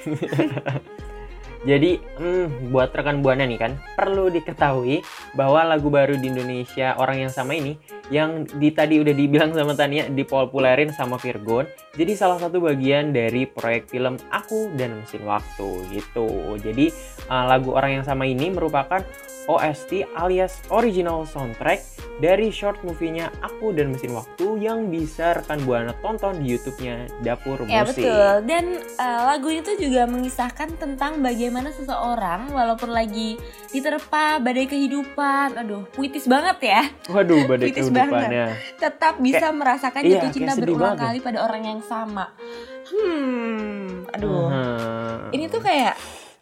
Jadi, 1.74 1.90
hmm, 1.98 2.70
buat 2.70 2.94
rekan 2.94 3.18
buana 3.26 3.42
nih 3.42 3.58
kan, 3.58 3.72
perlu 3.98 4.30
diketahui 4.30 5.02
bahwa 5.34 5.66
lagu 5.66 5.90
baru 5.90 6.14
di 6.14 6.30
Indonesia 6.30 6.94
orang 6.94 7.26
yang 7.26 7.32
sama 7.34 7.58
ini 7.58 7.74
yang 8.12 8.46
di 8.46 8.70
tadi 8.70 9.02
udah 9.02 9.14
dibilang 9.14 9.50
sama 9.50 9.74
Tania 9.74 10.06
dipopulerin 10.06 10.94
sama 10.94 11.18
Virgon. 11.18 11.66
Jadi 11.96 12.12
salah 12.14 12.38
satu 12.38 12.62
bagian 12.62 13.10
dari 13.10 13.48
proyek 13.48 13.90
film 13.90 14.20
Aku 14.30 14.70
dan 14.76 15.00
Mesin 15.00 15.24
Waktu 15.26 15.68
gitu. 15.90 16.58
Jadi 16.60 16.92
uh, 17.26 17.44
lagu 17.48 17.74
orang 17.74 18.00
yang 18.00 18.04
sama 18.06 18.28
ini 18.28 18.52
merupakan 18.52 19.02
OST 19.46 20.02
alias 20.18 20.58
original 20.74 21.22
soundtrack 21.22 21.78
dari 22.18 22.48
short 22.48 22.80
movie-nya 22.80 23.28
Aku 23.44 23.70
dan 23.76 23.92
Mesin 23.92 24.16
Waktu 24.16 24.58
yang 24.58 24.88
bisa 24.88 25.36
rekan 25.36 25.60
Buana 25.68 25.92
tonton 26.00 26.40
di 26.40 26.56
YouTube-nya 26.56 27.22
Dapur 27.22 27.62
Musik. 27.62 27.72
Ya 27.72 27.82
betul. 27.84 28.30
Dan 28.48 28.64
uh, 28.96 29.22
lagu 29.28 29.48
itu 29.52 29.76
juga 29.76 30.08
mengisahkan 30.08 30.80
tentang 30.80 31.20
bagaimana 31.20 31.70
seseorang 31.76 32.50
walaupun 32.50 32.90
lagi 32.90 33.36
diterpa 33.70 34.40
badai 34.40 34.66
kehidupan, 34.66 35.60
aduh 35.60 35.84
puitis 35.92 36.24
banget 36.24 36.58
ya. 36.64 36.82
Waduh, 37.12 37.44
badai 37.44 37.70
Puitis 37.70 37.92
kehidupannya. 37.98 38.46
Tetap 38.76 39.14
bisa 39.18 39.46
Kayak- 39.48 39.56
merasakan 39.56 40.02
iya, 40.02 40.12
jatuh 40.20 40.30
cinta 40.30 40.52
berulang 40.54 40.94
banget. 40.94 41.04
kali 41.08 41.18
pada 41.24 41.38
orang 41.42 41.62
yang 41.64 41.80
sama. 41.80 42.24
Hmm, 42.86 44.06
aduh. 44.12 44.46
Hmm. 44.46 45.18
Ini 45.32 45.44
tuh 45.48 45.60
kayak 45.60 45.94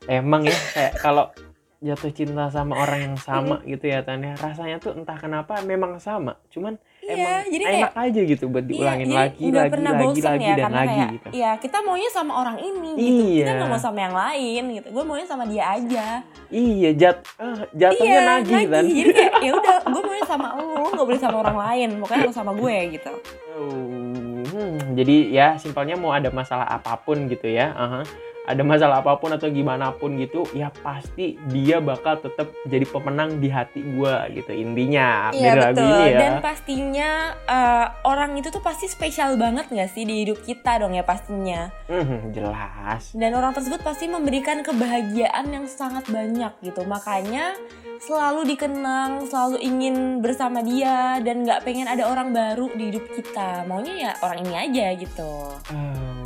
emang 0.07 0.45
ya 0.45 0.59
kayak 0.73 0.93
kalau 0.99 1.33
jatuh 1.81 2.13
cinta 2.13 2.49
sama 2.49 2.81
orang 2.81 3.13
yang 3.13 3.17
sama 3.17 3.61
gitu 3.65 3.85
ya 3.85 4.01
Tania 4.01 4.37
rasanya 4.37 4.81
tuh 4.81 4.97
entah 4.97 5.21
kenapa 5.21 5.61
memang 5.61 6.01
sama 6.01 6.41
cuman 6.49 6.81
Iya, 7.05 7.13
emang 7.21 7.45
jadi 7.53 7.65
enak 7.69 7.93
aja 8.01 8.21
gitu 8.25 8.45
buat 8.49 8.65
diulangin 8.65 9.09
iya, 9.13 9.19
lagi 9.29 9.45
lagi 9.53 9.73
pernah 9.77 9.93
lagi 9.93 10.21
lagi 10.25 10.45
ya 10.49 10.57
dan 10.57 10.73
lagi 10.73 10.89
kayak 10.89 11.13
gitu 11.13 11.29
ya 11.37 11.51
kita 11.61 11.77
maunya 11.85 12.11
sama 12.11 12.33
orang 12.41 12.57
ini 12.65 12.91
gitu. 12.97 13.23
Kita 13.45 13.51
Iya. 13.51 13.57
nggak 13.61 13.69
mau 13.69 13.81
sama 13.81 13.99
yang 14.01 14.15
lain 14.17 14.63
gitu. 14.81 14.89
Gue 14.89 15.05
maunya 15.05 15.27
sama 15.29 15.45
dia 15.45 15.65
aja. 15.69 16.07
iya 16.49 16.91
jat 16.97 17.17
eh, 17.37 17.57
jatuhnya 17.77 18.19
iya, 18.21 18.29
nagih 18.31 18.65
kan 18.71 18.85
Jadi 18.85 19.13
kayak 19.13 19.33
ya 19.47 19.53
udah, 19.53 19.77
gue 19.85 20.03
maunya 20.03 20.25
sama 20.25 20.49
lo, 20.57 20.85
nggak 20.95 21.07
boleh 21.07 21.21
sama 21.21 21.37
orang 21.45 21.57
lain. 21.61 21.89
Pokoknya 22.01 22.23
lo 22.25 22.33
sama 22.33 22.53
gue 22.57 22.77
gitu. 22.97 23.13
Oh, 23.55 24.43
hmm, 24.49 24.97
jadi 24.97 25.17
ya 25.31 25.47
simpelnya 25.61 25.95
mau 25.99 26.11
ada 26.15 26.31
masalah 26.33 26.67
apa 26.67 26.97
pun 26.99 27.29
gitu 27.29 27.47
ya 27.51 27.71
aha. 27.75 28.01
Ada 28.45 28.61
masalah 28.61 29.01
apa 29.01 29.17
pun 29.17 29.33
atau 29.33 29.49
gimana 29.49 29.97
pun 29.97 30.21
gitu 30.21 30.45
ya 30.53 30.69
pasti 30.85 31.41
dia 31.49 31.81
bakal 31.81 32.21
tetap 32.21 32.53
jadi 32.69 32.85
pemenang 32.85 33.41
di 33.41 33.49
hati 33.49 33.81
gua 33.97 34.29
gitu 34.29 34.53
intinya 34.53 35.33
Iya 35.33 35.53
betul. 35.73 35.89
ini 35.89 36.01
ya 36.13 36.19
Dan 36.21 36.33
pastinya 36.45 37.11
eh, 37.49 37.87
orang 38.05 38.37
itu 38.37 38.53
tuh 38.53 38.61
pasti 38.61 38.87
spesial 38.87 39.41
banget 39.41 39.73
nggak 39.73 39.91
sih 39.91 40.05
di 40.05 40.25
hidup 40.25 40.45
kita 40.45 40.81
dong 40.81 40.93
ya 40.93 41.05
pastinya. 41.07 41.73
Hmm, 41.89 42.33
jelas 42.37 43.13
Dan 43.17 43.33
orang 43.33 43.57
tersebut 43.57 43.81
pasti 43.81 44.07
memberikan 44.09 44.61
kebahagiaan 44.61 45.49
yang 45.49 45.65
sangat 45.65 46.05
banyak 46.09 46.53
gitu. 46.61 46.85
Makanya 46.85 47.57
selalu 48.05 48.55
dikenang, 48.55 49.25
selalu 49.29 49.57
ingin 49.65 50.21
bersama 50.21 50.61
dia 50.61 51.19
dan 51.25 51.45
nggak 51.49 51.65
pengen 51.65 51.89
ada 51.89 52.05
orang 52.09 52.37
baru 52.37 52.69
di 52.77 52.93
hidup 52.93 53.05
kita. 53.17 53.65
Maunya 53.65 53.95
ya 53.97 54.13
orang 54.21 54.45
ini 54.45 54.53
aja 54.53 54.87
gitu. 54.99 55.33
Aduh, 55.73 56.24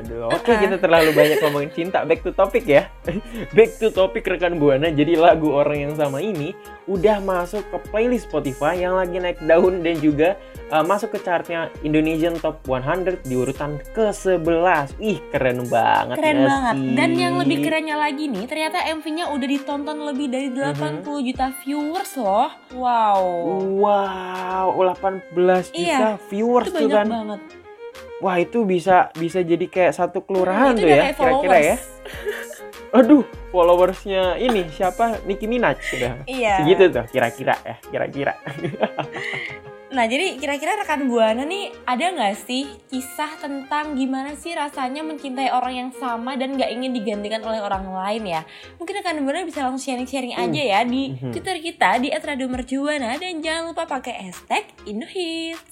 aduh. 0.00 0.28
Oke, 0.32 0.52
kita 0.54 0.76
terlalu 0.78 1.10
banyak 1.14 1.38
ngomongin 1.44 1.70
cinta. 1.70 2.02
Back 2.02 2.26
to 2.26 2.34
topic 2.34 2.64
ya. 2.66 2.90
Back 3.56 3.78
to 3.78 3.88
topic 3.90 4.26
rekan 4.26 4.58
Buana. 4.58 4.90
Jadi 4.90 5.14
lagu 5.14 5.54
orang 5.54 5.90
yang 5.90 5.94
sama 5.94 6.18
ini 6.18 6.56
udah 6.84 7.20
masuk 7.24 7.64
ke 7.72 7.78
playlist 7.88 8.28
Spotify 8.28 8.76
yang 8.76 8.98
lagi 8.98 9.16
naik 9.16 9.40
daun 9.44 9.80
dan 9.80 9.96
juga 9.98 10.36
uh, 10.68 10.84
masuk 10.84 11.16
ke 11.16 11.18
chartnya 11.24 11.72
Indonesian 11.80 12.36
Top 12.38 12.60
100 12.68 13.24
di 13.24 13.34
urutan 13.34 13.80
ke-11. 13.96 15.00
Ih, 15.00 15.18
keren 15.32 15.64
banget. 15.70 16.16
Keren 16.20 16.36
nggak 16.44 16.50
banget. 16.50 16.74
sih? 16.76 16.92
Dan 16.92 17.10
yang 17.16 17.34
lebih 17.40 17.56
kerennya 17.64 17.96
lagi 17.96 18.24
nih, 18.28 18.44
ternyata 18.44 18.78
MV-nya 18.84 19.24
udah 19.32 19.48
ditonton 19.48 19.98
lebih 20.12 20.26
dari 20.28 20.48
80 20.52 21.28
juta 21.32 21.46
viewers 21.64 22.12
loh. 22.20 22.50
Wow. 22.76 23.22
Wow, 23.80 24.66
18 24.92 25.72
juta 25.72 25.72
Iya, 25.74 26.20
viewers 26.28 26.68
Itu 26.68 26.84
tuh 26.84 26.88
kan. 26.92 27.08
banget. 27.08 27.63
Wah, 28.24 28.40
itu 28.40 28.64
bisa 28.64 29.12
bisa 29.12 29.44
jadi 29.44 29.68
kayak 29.68 29.92
satu 29.92 30.24
kelurahan 30.24 30.72
itu 30.72 30.80
tuh 30.80 30.88
ya, 30.88 31.12
kira-kira 31.12 31.58
ya. 31.60 31.76
Aduh, 32.98 33.20
followersnya 33.52 34.40
ini 34.40 34.64
siapa? 34.72 35.20
Nicki 35.28 35.44
Minaj 35.44 35.76
sudah. 35.84 36.24
Iya. 36.24 36.64
Segitu 36.64 36.88
tuh 36.88 37.04
kira-kira 37.12 37.52
ya, 37.60 37.76
kira-kira. 37.92 38.32
Nah, 39.94 40.10
jadi 40.10 40.42
kira-kira 40.42 40.74
rekan 40.74 41.06
Buana 41.06 41.46
nih 41.46 41.70
ada 41.86 42.10
nggak 42.10 42.34
sih 42.50 42.66
kisah 42.90 43.38
tentang 43.38 43.94
gimana 43.94 44.34
sih 44.34 44.50
rasanya 44.50 45.06
mencintai 45.06 45.54
orang 45.54 45.70
yang 45.70 45.90
sama 45.94 46.34
dan 46.34 46.58
nggak 46.58 46.66
ingin 46.66 46.90
digantikan 46.90 47.38
oleh 47.46 47.62
orang 47.62 47.86
lain 47.86 48.26
ya? 48.26 48.42
Mungkin 48.82 48.90
rekan 48.90 49.22
Buana 49.22 49.46
bisa 49.46 49.62
langsung 49.62 49.86
sharing-sharing 49.86 50.34
aja 50.34 50.62
ya 50.66 50.80
di 50.82 51.14
Mhm. 51.14 51.30
Twitter 51.30 51.62
kita 51.62 52.02
di 52.02 52.10
@radiomercubuana 52.10 53.22
dan 53.22 53.38
jangan 53.38 53.70
lupa 53.70 53.86
pakai 53.86 54.18
hashtag 54.18 54.66
Indohits. 54.82 55.62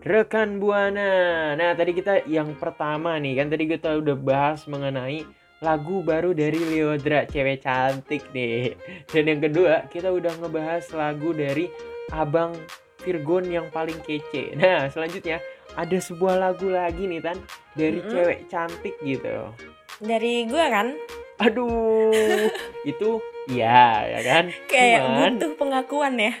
Rekan 0.00 0.56
Buana. 0.56 1.52
Nah, 1.52 1.76
tadi 1.76 1.92
kita 1.92 2.24
yang 2.24 2.56
pertama 2.56 3.20
nih 3.20 3.36
kan 3.36 3.52
tadi 3.52 3.68
kita 3.68 4.00
udah 4.00 4.16
bahas 4.16 4.64
mengenai 4.64 5.28
lagu 5.60 6.00
baru 6.00 6.32
dari 6.32 6.56
Leodra, 6.56 7.28
cewek 7.28 7.60
cantik 7.60 8.24
nih. 8.32 8.72
Dan 9.12 9.28
yang 9.28 9.40
kedua, 9.44 9.84
kita 9.92 10.08
udah 10.08 10.32
ngebahas 10.40 10.88
lagu 10.96 11.36
dari 11.36 11.68
Abang 12.16 12.56
Virgon 13.04 13.52
yang 13.52 13.68
paling 13.68 14.00
kece. 14.00 14.56
Nah, 14.56 14.88
selanjutnya 14.88 15.44
ada 15.76 15.98
sebuah 16.00 16.40
lagu 16.40 16.72
lagi 16.72 17.04
nih 17.04 17.20
Tan 17.20 17.36
dari 17.76 18.00
Mm-mm. 18.00 18.12
cewek 18.16 18.40
cantik 18.48 18.96
gitu. 19.04 19.52
Dari 20.00 20.48
gue 20.48 20.64
kan 20.72 20.96
Aduh, 21.40 22.48
itu 22.90 23.16
iya 23.50 24.06
ya 24.06 24.20
kan? 24.22 24.44
kayak 24.66 25.00
Cuman- 25.02 25.34
butuh 25.36 25.52
pengakuan 25.58 26.14
ya. 26.16 26.32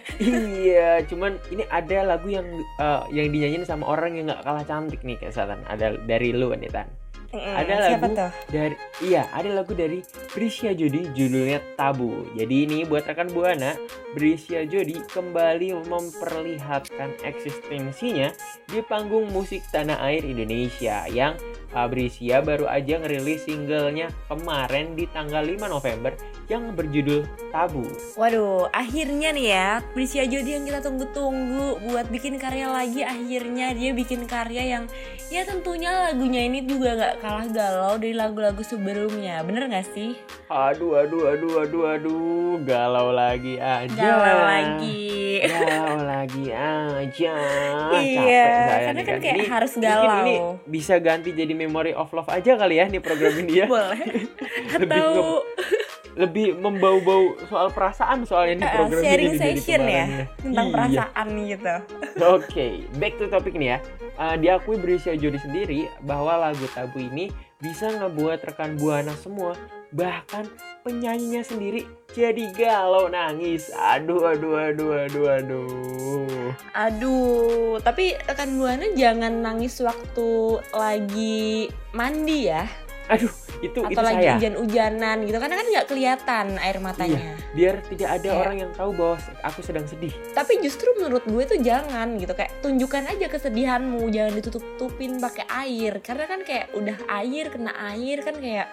iya, 0.62 0.90
cuman 1.04 1.36
ini 1.50 1.66
ada 1.66 1.98
lagu 2.06 2.30
yang 2.30 2.46
eh, 2.78 3.02
yang 3.10 3.26
dinyanyiin 3.28 3.66
sama 3.66 3.84
orang 3.84 4.14
yang 4.14 4.30
nggak 4.30 4.42
kalah 4.42 4.64
cantik 4.64 5.02
nih 5.02 5.18
kayak 5.18 5.34
Satan. 5.34 5.60
Ada 5.66 5.98
dari 6.06 6.30
lu 6.30 6.54
nih 6.54 6.70
Tan. 6.70 6.88
Ada 7.30 7.94
siapa 7.94 8.10
lagu 8.10 8.18
tuh? 8.18 8.30
dari 8.50 8.74
iya, 9.06 9.22
ada 9.30 9.54
lagu 9.54 9.70
dari 9.70 10.02
Brisya 10.34 10.74
Jodi 10.74 11.14
judulnya 11.14 11.62
Tabu. 11.78 12.26
Jadi 12.34 12.66
ini 12.66 12.78
buat 12.82 13.06
rekan 13.06 13.30
Buana, 13.30 13.78
Brisya 14.18 14.66
Jodi 14.66 14.98
kembali 14.98 15.78
memperlihatkan 15.86 17.22
eksistensinya 17.22 18.34
di 18.66 18.82
panggung 18.82 19.30
musik 19.30 19.62
tanah 19.70 20.02
air 20.02 20.26
Indonesia 20.26 21.06
yang 21.06 21.38
Brisya 21.70 22.42
baru 22.42 22.66
aja 22.66 22.98
ngerilis 22.98 23.46
singlenya 23.46 24.10
kemarin 24.26 24.98
di 24.98 25.06
tanggal 25.06 25.46
5 25.46 25.70
November 25.70 26.12
yang 26.50 26.74
berjudul 26.74 27.22
Tabu. 27.54 27.86
Waduh, 28.18 28.66
akhirnya 28.74 29.30
nih 29.30 29.46
ya, 29.54 29.68
Prisya 29.94 30.26
Jodi 30.26 30.58
yang 30.58 30.66
kita 30.66 30.82
tunggu-tunggu 30.82 31.78
buat 31.86 32.10
bikin 32.10 32.42
karya 32.42 32.66
lagi, 32.66 33.06
akhirnya 33.06 33.70
dia 33.70 33.90
bikin 33.94 34.26
karya 34.26 34.78
yang 34.78 34.84
ya 35.30 35.46
tentunya 35.46 36.10
lagunya 36.10 36.42
ini 36.42 36.66
juga 36.66 36.98
gak 36.98 37.14
kalah 37.22 37.46
galau 37.46 37.94
dari 37.98 38.14
lagu-lagu 38.18 38.62
sebelumnya, 38.66 39.42
bener 39.46 39.70
gak 39.70 39.86
sih? 39.94 40.18
Aduh, 40.50 40.98
aduh, 40.98 41.30
aduh, 41.30 41.62
aduh, 41.62 41.84
aduh, 41.86 42.54
galau 42.66 43.14
lagi 43.14 43.62
aja. 43.62 43.94
Galau 43.94 44.40
lagi. 44.42 45.06
Galau 45.46 45.98
lagi 46.02 46.44
aja. 46.50 47.34
Iya, 48.00 48.46
saya 48.66 48.80
karena 48.90 49.02
kan 49.04 49.16
kayak 49.20 49.36
Ini 49.36 49.44
harus 49.46 49.72
galau. 49.76 50.18
ini 50.24 50.34
bisa 50.66 50.94
ganti 50.98 51.30
jadi 51.30 51.52
memory 51.60 51.92
of 51.92 52.08
love 52.10 52.28
aja 52.28 52.56
kali 52.56 52.80
ya 52.80 52.88
nih 52.88 52.98
program 52.98 53.36
ini 53.36 53.60
ya. 53.60 53.66
Boleh. 53.66 54.00
Lebih 54.80 54.96
Atau 54.96 55.44
Lebih 56.10 56.58
membau-bau 56.58 57.38
soal 57.46 57.70
perasaan 57.70 58.26
soalnya 58.26 58.66
uh, 58.66 58.74
program 58.82 58.98
sharing 59.00 59.30
ini 59.30 59.38
jadi 59.38 59.52
session 59.54 59.80
ya, 59.82 60.04
kemarin 60.04 60.26
tentang 60.42 60.66
Iya. 60.66 60.74
perasaan 60.74 61.26
gitu. 61.46 61.74
Oke, 62.26 62.66
back 62.98 63.12
to 63.14 63.24
topic 63.26 63.54
nih 63.54 63.68
ya. 63.68 63.78
Uh, 64.18 64.34
diakui 64.34 64.76
Brisya 64.76 65.14
Jodi 65.14 65.38
sendiri 65.38 65.80
bahwa 66.02 66.34
lagu 66.42 66.66
Tabu 66.68 66.98
ini 66.98 67.30
bisa 67.60 67.92
ngebuat 67.92 68.40
rekan 68.40 68.80
Buana 68.80 69.12
semua, 69.20 69.52
bahkan 69.92 70.48
penyanyinya 70.80 71.44
sendiri 71.44 71.84
jadi 72.16 72.50
galau 72.56 73.12
nangis. 73.12 73.68
Aduh, 73.76 74.32
aduh, 74.32 74.56
aduh, 74.56 74.90
aduh, 75.06 75.26
aduh. 75.28 76.50
Aduh, 76.72 77.76
tapi 77.84 78.16
rekan 78.26 78.56
buana 78.56 78.90
jangan 78.96 79.44
nangis 79.44 79.78
waktu 79.84 80.58
lagi 80.72 81.68
mandi 81.92 82.48
ya, 82.48 82.64
Aduh, 83.10 83.32
itu 83.58 83.74
itu 83.74 83.80
atau 83.90 84.02
lagi 84.02 84.22
saya. 84.22 84.32
hujan-hujanan 84.38 85.16
gitu, 85.22 85.36
karena 85.36 85.56
kan 85.56 85.66
nggak 85.66 85.86
kelihatan 85.86 86.46
air 86.56 86.78
matanya. 86.78 87.20
Biar 87.50 87.82
tidak 87.84 88.08
ada 88.16 88.30
Iya. 88.30 88.38
orang 88.38 88.56
yang 88.56 88.70
tahu 88.70 88.90
bahwa 88.94 89.16
aku 89.42 89.60
sedang 89.60 89.82
sedih. 89.84 90.14
Tapi 90.30 90.62
justru 90.62 90.86
menurut 90.94 91.26
gue 91.26 91.42
tuh 91.44 91.58
jangan 91.58 92.14
gitu 92.16 92.30
kayak 92.30 92.54
tunjukkan 92.60 93.10
aja 93.10 93.26
kesedihanmu, 93.26 94.06
jangan 94.08 94.32
ditutup-tutupin 94.32 95.18
pakai 95.18 95.42
air. 95.66 95.98
Karena 95.98 96.24
kan 96.24 96.40
kayak 96.40 96.70
udah 96.72 96.96
air 97.18 97.50
kena 97.50 97.72
air 97.90 98.22
kan 98.22 98.38
kayak 98.38 98.70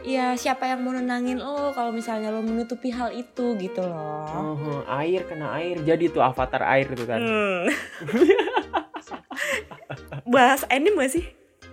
ya 0.00 0.34
siapa 0.34 0.62
yang 0.64 0.80
mau 0.80 0.90
nenangin 0.90 1.38
lo 1.38 1.70
kalau 1.70 1.90
misalnya 1.90 2.28
lo 2.28 2.38
menutupi 2.38 2.90
hal 2.90 3.10
itu 3.10 3.54
gitu 3.56 3.80
loh. 3.80 4.26
Oh, 4.28 4.82
air 4.90 5.22
kena 5.22 5.54
air. 5.54 5.78
Jadi 5.80 6.10
tuh 6.10 6.20
avatar 6.20 6.66
air 6.66 6.86
itu 6.86 7.04
kan. 7.04 7.18
Hmm. 7.18 7.66
Bahas 10.26 10.66
anime 10.68 10.98
gak 10.98 11.12
sih? 11.12 11.24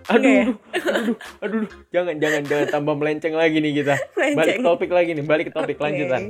Aduh, 0.06 0.22
Enggak 0.22 0.32
ya? 0.32 0.44
aduh, 0.44 0.54
aduh, 0.70 0.94
aduh, 0.94 1.16
aduh, 1.42 1.62
jangan, 1.90 2.14
jangan, 2.22 2.42
jangan 2.46 2.66
tambah 2.70 2.94
melenceng 2.94 3.34
lagi 3.34 3.58
nih 3.58 3.72
kita. 3.82 3.94
Balik 4.16 4.34
Melenceng. 4.36 4.62
ke 4.62 4.66
topik 4.66 4.90
lagi 4.94 5.10
nih, 5.12 5.24
balik 5.26 5.44
ke 5.50 5.52
topik 5.52 5.76
Oke. 5.76 5.84
lanjutan. 5.84 6.22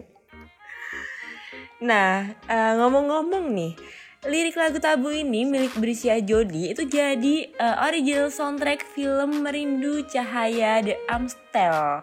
Nah, 1.76 2.32
eh, 2.48 2.72
ngomong-ngomong 2.80 3.52
nih, 3.52 3.76
lirik 4.24 4.56
lagu 4.56 4.80
Tabu 4.80 5.12
ini 5.12 5.44
milik 5.44 5.76
Brisia 5.76 6.16
Jodi 6.18 6.72
itu 6.72 6.88
jadi 6.88 7.36
eh, 7.52 7.76
original 7.84 8.32
soundtrack 8.32 8.80
film 8.82 9.44
Merindu 9.44 10.00
Cahaya 10.08 10.80
The 10.80 10.96
Amstel. 11.06 12.00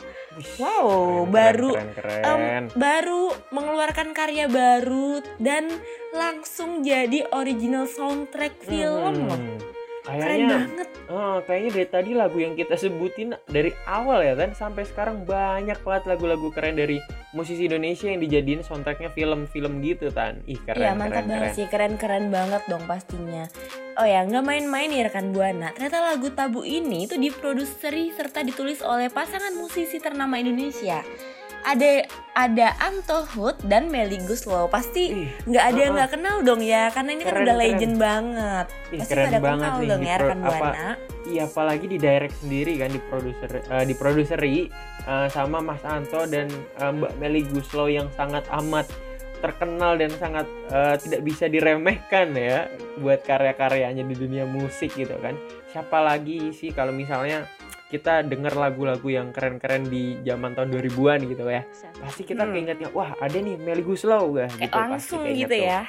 Wow, 0.58 1.26
Keren, 1.26 1.34
baru 1.34 1.72
keren, 1.74 1.90
keren, 1.94 2.22
keren. 2.22 2.64
baru 2.74 3.24
mengeluarkan 3.50 4.14
karya 4.14 4.46
baru 4.46 5.22
dan 5.42 5.70
langsung 6.14 6.82
jadi 6.82 7.26
original 7.34 7.90
soundtrack 7.90 8.62
film 8.62 9.26
loh. 9.26 9.53
Hmm, 10.14 10.22
Keren 10.22 10.30
Kayaknya, 10.30 10.58
banget. 10.70 10.88
oh, 11.10 11.38
kayaknya 11.42 11.70
dari 11.74 11.88
tadi 11.90 12.12
lagu 12.14 12.38
yang 12.38 12.54
kita 12.54 12.76
sebutin 12.76 13.34
dari 13.50 13.74
awal 13.84 14.22
ya 14.22 14.38
kan 14.38 14.54
sampai 14.54 14.86
sekarang 14.86 15.26
banyak 15.26 15.82
banget 15.82 16.04
lagu-lagu 16.06 16.54
keren 16.54 16.78
dari 16.78 17.02
musisi 17.34 17.66
Indonesia 17.66 18.06
yang 18.06 18.22
dijadiin 18.22 18.62
soundtracknya 18.62 19.10
film-film 19.10 19.82
gitu 19.82 20.14
tan. 20.14 20.46
Ih 20.46 20.62
keren, 20.62 20.86
keren, 20.86 20.98
mantap 21.02 21.26
banget 21.26 21.42
keren. 21.42 21.56
sih, 21.58 21.66
keren-keren 21.66 22.26
banget 22.30 22.62
dong 22.70 22.86
pastinya. 22.86 23.50
Oh 23.94 24.06
ya, 24.06 24.22
nggak 24.22 24.46
main-main 24.46 24.90
nih 24.90 25.02
rekan 25.06 25.34
buana. 25.34 25.74
Ternyata 25.74 26.14
lagu 26.14 26.30
Tabu 26.30 26.62
ini 26.62 27.06
itu 27.06 27.18
diproduseri 27.18 28.14
serta 28.14 28.46
ditulis 28.46 28.86
oleh 28.86 29.10
pasangan 29.10 29.54
musisi 29.54 29.98
ternama 29.98 30.38
Indonesia. 30.38 31.02
Ada 31.64 32.04
ada 32.34 32.68
Anto 32.78 33.24
Hood 33.26 33.56
dan 33.66 33.88
Melly 33.88 34.20
Guslow. 34.24 34.68
Pasti 34.68 35.16
nggak 35.44 35.64
ada 35.64 35.80
yang 35.80 35.94
nggak 35.96 36.12
kenal 36.12 36.36
dong 36.42 36.60
ya, 36.60 36.92
karena 36.92 37.10
ini 37.12 37.24
kan 37.24 37.34
Keren, 37.34 37.44
udah 37.44 37.56
keren. 37.56 37.66
legend 37.72 37.96
banget. 37.96 38.66
Ih, 38.92 39.00
Pasti 39.00 39.10
keren 39.10 39.26
pada 39.26 39.40
banget 39.40 39.64
kenal 39.64 39.80
nih 39.80 39.88
dong 39.88 40.04
ya 40.04 40.16
rekan 40.18 40.40
apa- 40.40 40.52
buana. 40.54 40.90
Iya 41.24 41.44
apalagi 41.48 41.86
di 41.88 41.98
direct 41.98 42.36
sendiri 42.36 42.74
kan 42.76 42.92
di 42.92 43.00
produser 43.00 43.52
eh, 43.64 43.86
di 43.88 43.96
produseri 43.96 44.68
eh, 45.02 45.28
sama 45.30 45.58
Mas 45.60 45.80
Anto 45.84 46.28
dan 46.28 46.52
eh, 46.52 46.92
Mbak 46.92 47.14
Meli 47.16 47.42
Guslow 47.48 47.88
yang 47.88 48.12
sangat 48.12 48.44
amat 48.52 48.92
terkenal 49.40 49.96
dan 49.96 50.12
sangat 50.14 50.44
eh, 50.68 50.96
tidak 51.00 51.24
bisa 51.24 51.48
diremehkan 51.48 52.36
ya 52.36 52.68
buat 53.00 53.24
karya-karyanya 53.24 54.04
di 54.04 54.16
dunia 54.16 54.44
musik 54.44 54.92
gitu 54.94 55.16
kan. 55.18 55.40
Siapa 55.72 56.00
lagi 56.00 56.52
sih 56.52 56.70
kalau 56.70 56.92
misalnya 56.92 57.48
kita 57.94 58.26
dengar 58.26 58.58
lagu-lagu 58.58 59.06
yang 59.06 59.30
keren-keren 59.30 59.86
di 59.86 60.18
zaman 60.26 60.58
tahun 60.58 60.74
2000-an 60.74 61.30
gitu 61.30 61.46
ya. 61.46 61.62
Pasti 62.02 62.26
kita 62.26 62.44
Hmm. 62.44 62.52
keingetnya 62.52 62.90
wah 62.90 63.14
ada 63.16 63.38
nih 63.38 63.54
Meli 63.56 63.86
Guslow 63.86 64.34
gak 64.34 64.58
gitu 64.58 64.74
pasti 64.74 64.90
langsung 64.90 65.22
keinget 65.22 65.40
gitu 65.46 65.56
tuh. 65.56 65.70
ya. 65.70 65.82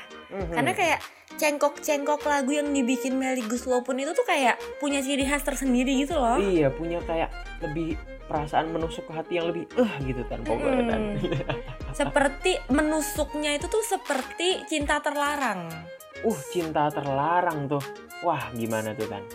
Karena 0.52 0.72
kayak 0.72 0.98
cengkok-cengkok 1.34 2.22
lagu 2.24 2.50
yang 2.52 2.68
dibikin 2.68 3.16
Melly 3.16 3.42
Guslow 3.42 3.80
pun 3.80 3.96
itu 3.96 4.12
tuh 4.12 4.22
kayak 4.22 4.54
punya 4.78 5.00
ciri 5.00 5.24
khas 5.24 5.42
tersendiri 5.42 6.04
gitu 6.04 6.14
loh. 6.14 6.36
Iya 6.36 6.68
punya 6.68 7.00
kayak 7.02 7.32
lebih 7.60 7.96
perasaan 8.24 8.68
menusuk 8.68 9.04
ke 9.04 9.12
hati 9.12 9.32
yang 9.36 9.48
lebih 9.48 9.64
eh 9.74 9.92
gitu 10.02 10.22
kan 10.26 10.40
pokoknya 10.42 10.82
kan. 10.86 11.00
Seperti 12.00 12.58
menusuknya 12.68 13.54
itu 13.54 13.66
tuh 13.66 13.80
seperti 13.80 14.62
cinta 14.66 15.00
terlarang. 15.00 15.72
uh 16.22 16.40
cinta 16.48 16.88
terlarang 16.88 17.68
tuh. 17.68 17.84
Wah 18.24 18.48
gimana 18.56 18.96
tuh 18.96 19.06
kan? 19.06 19.22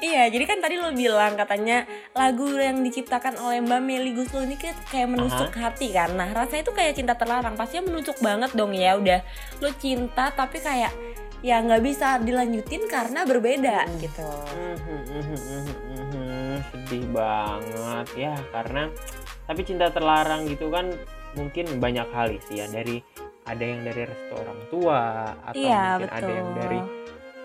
Iya, 0.00 0.32
jadi 0.32 0.48
kan 0.48 0.64
tadi 0.64 0.80
lo 0.80 0.96
bilang 0.96 1.36
katanya 1.36 1.84
lagu 2.16 2.48
yang 2.56 2.80
diciptakan 2.80 3.36
oleh 3.36 3.60
Mbak 3.60 3.80
Meli 3.84 4.16
Guslow 4.16 4.48
ini 4.48 4.56
kayak 4.88 5.12
menusuk 5.12 5.52
hati 5.52 5.92
kan. 5.92 6.16
Nah, 6.16 6.32
rasanya 6.32 6.64
itu 6.64 6.72
kayak 6.72 6.96
cinta 6.96 7.12
terlarang. 7.12 7.52
Pastinya 7.52 7.92
menusuk 7.92 8.16
banget 8.24 8.48
dong 8.56 8.72
ya. 8.72 8.96
Udah 8.96 9.20
lo 9.60 9.68
cinta 9.76 10.32
tapi 10.32 10.56
kayak 10.56 10.88
ya 11.44 11.60
nggak 11.60 11.84
bisa 11.84 12.16
dilanjutin 12.16 12.88
karena 12.88 13.28
berbeda 13.28 13.84
gitu. 14.00 14.24
Mhm, 14.56 15.00
mhm, 15.04 15.36
mhm, 15.36 15.62
mhm. 15.92 16.54
Sedih 16.72 17.04
banget 17.12 18.06
ya 18.16 18.34
karena 18.56 18.88
tapi 19.44 19.60
cinta 19.68 19.92
terlarang 19.92 20.48
gitu 20.48 20.72
kan 20.72 20.96
mungkin 21.36 21.76
banyak 21.76 22.08
hal 22.08 22.32
sih 22.48 22.64
ya 22.64 22.66
dari 22.72 23.04
ada 23.44 23.64
yang 23.64 23.84
dari 23.84 24.08
restu 24.08 24.32
orang 24.32 24.60
tua 24.72 25.02
atau 25.44 25.60
Iya, 25.60 25.84
mungkin 26.00 26.08
ada 26.08 26.32
yang 26.32 26.48
betul. 26.48 26.60
dari 26.60 26.80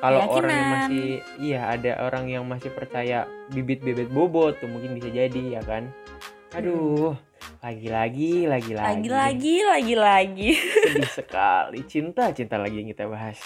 kalau 0.05 0.19
orang 0.31 0.53
yang 0.53 0.69
masih 0.71 1.05
iya 1.39 1.59
ada 1.67 1.91
orang 1.99 2.25
yang 2.27 2.43
masih 2.45 2.69
percaya 2.69 3.23
bibit-bibit 3.49 4.07
bobot 4.07 4.61
tuh 4.61 4.69
mungkin 4.69 4.93
bisa 4.93 5.09
jadi 5.09 5.41
ya 5.51 5.61
kan 5.61 5.89
aduh 6.51 7.17
lagi-lagi 7.59 8.45
lagi-lagi 8.45 9.09
Lagi-lagi, 9.09 9.55
lagi-lagi. 9.65 10.51
sedih 10.55 11.11
sekali 11.19 11.79
cinta 11.83 12.29
cinta 12.31 12.55
lagi 12.55 12.79
yang 12.79 12.89
kita 12.89 13.05
bahas 13.05 13.41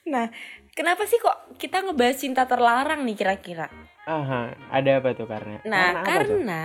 Nah, 0.00 0.26
kenapa 0.72 1.04
sih 1.04 1.18
kok 1.18 1.54
kita 1.54 1.84
ngebahas 1.84 2.16
cinta 2.16 2.42
terlarang 2.42 3.04
nih 3.04 3.14
kira-kira? 3.14 3.68
aha 4.06 4.50
ada 4.68 4.98
apa 4.98 5.12
tuh 5.12 5.28
karena 5.28 5.60
Nah, 5.62 5.92
tuh? 5.92 6.02
karena 6.02 6.62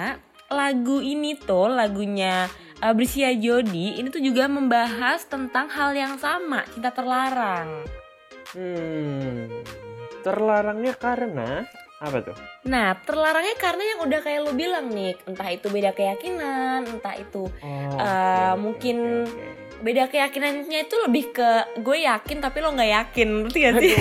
lagu 0.47 0.97
ini 0.97 1.35
tuh 1.35 1.67
lagunya 1.67 2.47
uh, 2.79 2.93
Brisia 2.95 3.33
Jodi 3.33 3.99
ini 3.99 4.07
tuh 4.07 4.23
juga 4.23 4.47
membahas 4.47 5.25
tentang 5.25 5.67
hal 5.67 5.93
yang 5.93 6.15
sama, 6.15 6.63
cinta 6.69 6.89
terlarang. 6.89 7.83
Hmm, 8.55 9.51
terlarangnya 10.21 10.95
karena 10.95 11.67
apa 11.95 12.17
tuh? 12.21 12.35
Nah, 12.65 12.95
terlarangnya 12.97 13.55
karena 13.55 13.83
yang 13.85 13.99
udah 14.03 14.19
kayak 14.21 14.41
lo 14.41 14.51
bilang 14.51 14.87
nih, 14.87 15.15
entah 15.25 15.47
itu 15.47 15.67
beda 15.67 15.91
keyakinan, 15.91 16.87
entah 16.89 17.15
itu 17.15 17.51
Oh, 17.51 17.97
Eh, 17.97 18.53
mungkin- 18.55 19.27
beda 19.77 20.07
keyakinannya 20.07 20.79
itu 20.81 20.95
lebih 20.97 21.31
ke 21.31 21.49
gue 21.77 21.97
yakin 22.01 22.37
tapi 22.39 22.57
lo 22.57 22.71
nggak 22.71 22.91
yakin, 22.95 23.27
ngerti 23.43 23.57
gak 23.59 23.73
sih? 23.77 23.91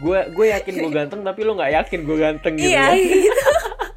Gue 0.00 0.18
gue 0.32 0.46
yakin 0.50 0.74
gue 0.80 0.90
ganteng 0.90 1.20
tapi 1.20 1.44
lo 1.44 1.52
nggak 1.54 1.72
yakin 1.76 2.00
gue 2.02 2.16
ganteng 2.18 2.54
gitu. 2.56 2.72
Iya, 2.72 2.84
ya. 2.88 3.04
gitu. 3.20 3.44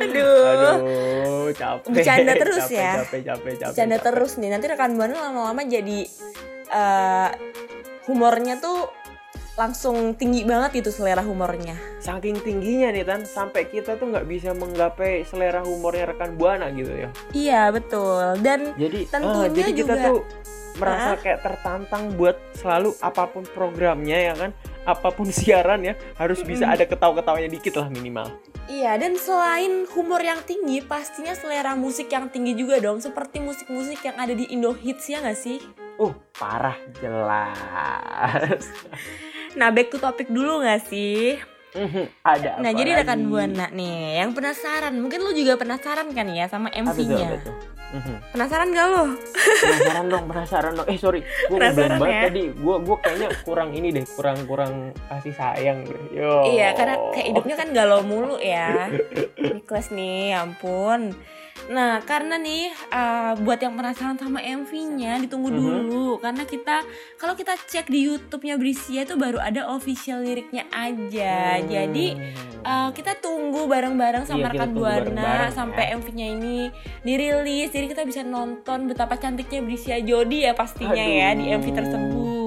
Aduh. 0.00 0.44
Aduh, 0.44 1.46
capek. 1.52 1.90
Bercanda 1.90 2.32
terus 2.42 2.64
capek, 2.64 2.76
ya. 2.76 2.92
Capek, 2.98 3.20
capek, 3.22 3.52
capek. 3.54 3.70
Bercanda 3.70 3.96
capek. 3.96 4.06
terus 4.06 4.32
nih, 4.36 4.50
nanti 4.50 4.66
rekan 4.66 4.90
buana 4.94 5.16
lama-lama 5.22 5.62
jadi 5.62 5.98
eh 6.66 7.30
humornya 8.04 8.58
tuh 8.58 8.90
langsung 9.54 10.18
tinggi 10.18 10.42
banget 10.42 10.82
itu 10.82 10.90
selera 10.90 11.22
humornya. 11.22 11.78
Saking 12.02 12.42
tingginya 12.42 12.90
nih 12.90 13.06
Tan, 13.06 13.22
sampai 13.22 13.70
kita 13.70 13.94
tuh 13.94 14.10
nggak 14.10 14.26
bisa 14.26 14.50
menggapai 14.50 15.22
selera 15.22 15.62
humornya 15.62 16.10
rekan 16.10 16.34
buana 16.34 16.74
gitu 16.74 16.90
ya. 16.90 17.08
Iya 17.30 17.62
betul. 17.70 18.42
Dan 18.42 18.74
Jadi, 18.74 19.06
Tentunya 19.06 19.46
ah, 19.46 19.54
jadi 19.54 19.70
kita 19.70 19.78
juga- 19.78 20.04
tuh 20.04 20.18
merasa 20.74 21.14
kayak 21.22 21.38
tertantang 21.38 22.18
buat 22.18 22.34
selalu 22.58 22.98
apa 22.98 23.30
pun 23.30 23.46
programnya 23.46 24.18
ya 24.18 24.34
kan, 24.34 24.50
apa 24.84 25.08
pun 25.12 25.28
siaran 25.28 25.84
ya 25.84 25.96
harus 26.20 26.44
bisa 26.44 26.68
ada 26.68 26.84
ketawa-ketawanya 26.84 27.48
dikit 27.48 27.80
lah 27.80 27.88
minimal. 27.88 28.28
iya 28.64 28.96
dan 28.96 29.16
selain 29.20 29.84
humor 29.92 30.24
yang 30.24 30.40
tinggi, 30.44 30.80
pastinya 30.80 31.36
selera 31.36 31.76
musik 31.76 32.08
yang 32.08 32.32
tinggi 32.32 32.56
juga 32.56 32.80
dong. 32.80 33.00
Seperti 33.00 33.40
musik-musik 33.40 34.00
yang 34.04 34.16
ada 34.16 34.32
di 34.32 34.48
Indo 34.48 34.72
Hits 34.72 35.08
ya 35.08 35.20
nggak 35.20 35.36
sih? 35.36 35.60
Uh, 36.00 36.12
parah 36.36 36.76
jelas. 37.00 38.64
Nah 39.54 39.70
back 39.70 39.86
to 39.94 40.02
topic 40.02 40.26
dulu 40.26 40.66
nggak 40.66 40.82
sih? 40.90 41.38
Mhm, 41.74 42.06
ada 42.26 42.58
Nah 42.58 42.70
jadi 42.74 43.02
rekan 43.02 43.26
buana 43.30 43.70
nih, 43.70 44.22
yang 44.22 44.30
penasaran, 44.34 44.94
mungkin 44.98 45.22
lu 45.22 45.30
juga 45.30 45.58
penasaran 45.58 46.10
kan 46.10 46.26
ya 46.30 46.46
sama 46.50 46.70
Apa 46.70 46.94
Mhm. 47.94 48.14
Penasaran 48.34 48.68
gak 48.74 48.86
lo? 48.90 49.04
penasaran 49.54 50.06
dong 50.10 50.24
penasaran 50.26 50.72
dong 50.74 50.88
eh 50.90 50.98
sorry 50.98 51.20
gue 51.22 51.56
ngeblank 51.56 51.94
banget 51.96 52.10
ya? 52.10 52.22
tadi 52.26 52.42
gue 52.50 52.76
gue 52.82 52.96
kayaknya 52.98 53.28
kurang 53.46 53.70
ini 53.70 53.88
deh 53.90 54.04
kurang 54.04 54.38
kurang 54.44 54.72
kasih 55.06 55.30
sayang 55.32 55.78
yo 56.10 56.50
Iya, 56.50 56.74
karena 56.74 56.94
kayak 57.14 57.26
hidupnya 57.30 57.54
kan 57.54 57.68
galau 57.70 58.00
mulu 58.02 58.36
ya. 58.36 58.90
Nicholas 59.38 59.88
nih, 59.88 60.34
ya 60.34 60.42
ampun. 60.42 61.14
Nah, 61.64 61.96
karena 62.00 62.36
nih 62.36 62.68
uh, 62.88 63.32
buat 63.40 63.56
yang 63.56 63.72
penasaran 63.72 64.14
sama 64.14 64.36
MV-nya 64.38 65.16
ditunggu 65.18 65.48
Mhm. 65.48 65.56
dulu 65.56 66.08
karena 66.18 66.44
kita 66.44 66.84
kalau 67.16 67.32
kita 67.32 67.56
cek 67.56 67.88
di 67.88 68.04
YouTube-nya 68.04 68.54
Brisia 68.54 69.02
itu 69.02 69.16
baru 69.16 69.40
ada 69.40 69.68
official 69.68 70.20
liriknya 70.20 70.68
aja. 70.68 71.56
Hmm. 71.56 71.66
Jadi 71.66 72.06
uh, 72.60 72.88
kita 72.90 73.16
tunggu 73.16 73.64
bareng-bareng 73.64 74.24
sama 74.24 74.44
Iya, 74.44 74.48
rekan 74.52 74.70
Buana 74.72 75.48
ya. 75.48 75.48
sampai 75.48 75.96
MV-nya 75.96 76.26
ini 76.30 76.68
dirilis. 77.00 77.72
Jadi 77.72 77.86
kita 77.88 78.04
bisa 78.04 78.20
nonton 78.20 78.84
betapa 78.84 79.16
cantiknya 79.16 79.60
Brisia 79.60 79.96
Jodi 79.98 80.44
ya 80.44 80.52
pastinya 80.52 81.00
ya 81.00 81.32
di 81.32 81.48
MV 81.48 81.64
Aduh. 81.64 81.74
tersebut. 81.74 82.43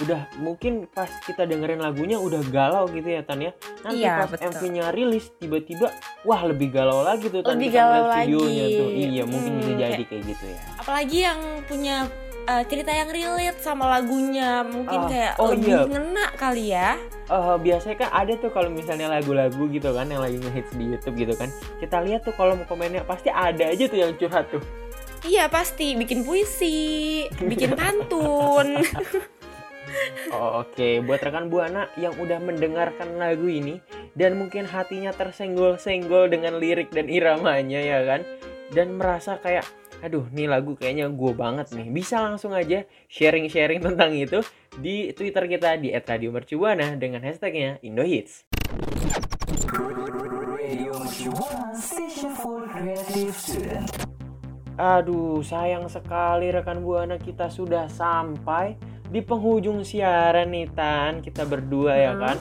Udah 0.00 0.20
mungkin 0.36 0.84
pas 0.86 1.12
kita 1.22 1.44
dengerin 1.44 1.76
lagunya 1.76 2.16
udah 2.16 2.40
galau 2.46 2.88
gitu 2.88 3.04
ya 3.06 3.20
Tan 3.20 3.38
ya. 3.38 3.52
Nanti 3.80 4.00
Iya, 4.00 4.24
pas. 4.24 4.40
MV-nya 4.40 4.88
rilis 4.90 5.28
tiba-tiba 5.36 5.92
wah 6.22 6.40
lebih 6.42 6.68
galau 6.70 7.00
lagi 7.00 7.26
tuh 7.26 7.40
Tan 7.40 7.54
Lebih 7.54 7.68
galau 7.70 8.04
lagi. 8.06 8.32
tuh. 8.32 8.48
Iya 8.90 9.24
mungkin 9.24 9.52
bisa 9.56 9.70
Hmm, 9.70 9.78
jadi 9.78 10.02
kayak 10.02 10.22
gitu 10.26 10.44
ya. 10.46 10.58
apalagi 10.76 11.18
yang 11.20 11.40
punya 11.64 11.96
uh, 12.42 12.62
cerita 12.62 12.90
yang 12.90 13.08
relate 13.08 13.58
sama 13.58 13.84
lagunya 13.90 14.50
mungkin 14.62 14.98
Ah, 14.98 15.08
kayak 15.08 15.32
oh 15.36 15.52
lebih 15.52 15.68
iya. 15.70 15.84
ngena 15.86 16.26
kali 16.34 16.64
ya. 16.70 16.90
Eh, 17.26 17.56
biasanya 17.58 17.96
kan 17.96 18.10
ada 18.16 18.32
tuh 18.34 18.50
kalau 18.50 18.66
misalnya 18.68 19.06
lagu-lagu 19.06 19.68
gitu 19.68 19.90
kan 19.90 20.02
yang 20.04 20.18
lagi 20.18 20.34
ngehits 20.36 20.72
di 20.72 20.84
YouTube 20.88 21.14
gitu 21.16 21.34
kan 21.34 21.46
kita 21.78 22.00
lihat 22.00 22.20
tuh 22.20 22.32
kolom 22.32 22.58
komennya 22.64 23.04
pasti 23.04 23.28
ada 23.28 23.62
aja 23.64 23.84
tuh 23.84 23.98
yang 23.98 24.12
curhat 24.14 24.48
tuh. 24.48 24.58
Iya 25.22 25.46
pasti. 25.46 25.92
Bikin 25.94 26.24
puisi 26.24 26.78
bikin 27.38 27.76
pantun 27.76 28.80
Oh, 30.30 30.62
Oke, 30.62 31.02
buat 31.02 31.18
rekan 31.20 31.50
Buana 31.50 31.90
yang 31.98 32.14
udah 32.16 32.38
mendengarkan 32.38 33.18
lagu 33.18 33.50
ini 33.50 33.82
dan 34.14 34.38
mungkin 34.38 34.66
hatinya 34.66 35.10
tersenggol-senggol 35.10 36.30
dengan 36.30 36.58
lirik 36.58 36.90
dan 36.94 37.10
iramanya 37.10 37.80
ya 37.82 38.02
kan, 38.06 38.22
dan 38.70 38.94
merasa 38.94 39.38
kayak, 39.42 39.66
aduh, 40.02 40.26
nih 40.30 40.46
lagu 40.46 40.78
kayaknya 40.78 41.10
gue 41.10 41.32
banget 41.34 41.74
nih. 41.74 41.90
Bisa 41.90 42.22
langsung 42.22 42.54
aja 42.54 42.86
sharing-sharing 43.10 43.82
tentang 43.82 44.14
itu 44.14 44.42
di 44.78 45.10
Twitter 45.10 45.50
kita 45.50 45.74
di 45.78 45.90
@radiomercubuana 45.90 46.94
dengan 46.94 47.26
hashtagnya 47.26 47.82
Indohits. 47.82 48.46
Aduh, 54.80 55.44
sayang 55.44 55.90
sekali 55.92 56.48
rekan 56.48 56.80
Buana 56.80 57.20
kita 57.20 57.52
sudah 57.52 57.90
sampai 57.90 58.78
di 59.10 59.20
penghujung 59.20 59.82
siaran 59.82 60.48
nih 60.48 60.70
Tan. 60.70 61.20
Kita 61.20 61.44
berdua 61.44 61.92
ya 61.94 62.12
Hmm. 62.14 62.22
kan. 62.22 62.36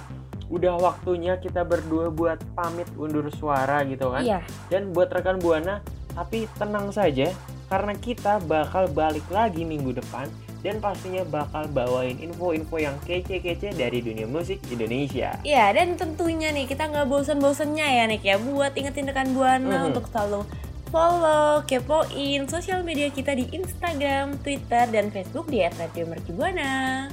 Udah 0.47 0.77
waktunya 0.77 1.38
kita 1.38 1.62
berdua 1.62 2.10
buat 2.10 2.41
pamit 2.53 2.89
undur 2.95 3.29
suara 3.29 3.82
gitu 3.84 4.10
kan. 4.10 4.21
Iya. 4.21 4.39
Dan 4.65 4.89
buat 4.89 5.10
rekan 5.10 5.38
Buana, 5.38 5.82
tapi 6.12 6.49
tenang 6.55 6.89
saja 6.89 7.29
karena 7.65 7.93
kita 7.93 8.41
bakal 8.41 8.89
balik 8.89 9.25
lagi 9.29 9.62
minggu 9.62 9.93
depan 9.93 10.25
dan 10.60 10.82
pastinya 10.82 11.21
bakal 11.23 11.69
bawain 11.69 12.17
info-info 12.17 12.75
yang 12.77 12.97
kece-kece 12.99 13.71
dari 13.71 14.01
dunia 14.01 14.25
musik 14.25 14.58
Indonesia. 14.67 15.38
Iya, 15.39 15.71
dan 15.71 15.95
tentunya 15.95 16.49
nih 16.49 16.65
kita 16.65 16.89
nggak 16.89 17.08
bosan-bosannya 17.08 17.88
ya 17.88 18.03
Nick 18.05 18.25
ya 18.25 18.36
buat 18.36 18.73
ingetin 18.73 19.05
rekan 19.05 19.32
Buana 19.32 19.86
Mhm. 19.86 19.88
untuk 19.88 20.10
selalu 20.10 20.43
follow, 20.89 21.62
kepoin 21.69 22.49
sosial 22.49 22.82
media 22.82 23.13
kita 23.13 23.38
di 23.38 23.45
Instagram, 23.54 24.41
Twitter, 24.41 24.89
dan 24.89 25.13
Facebook 25.13 25.45
di 25.47 25.62
@radiomercubuana. 25.62 27.08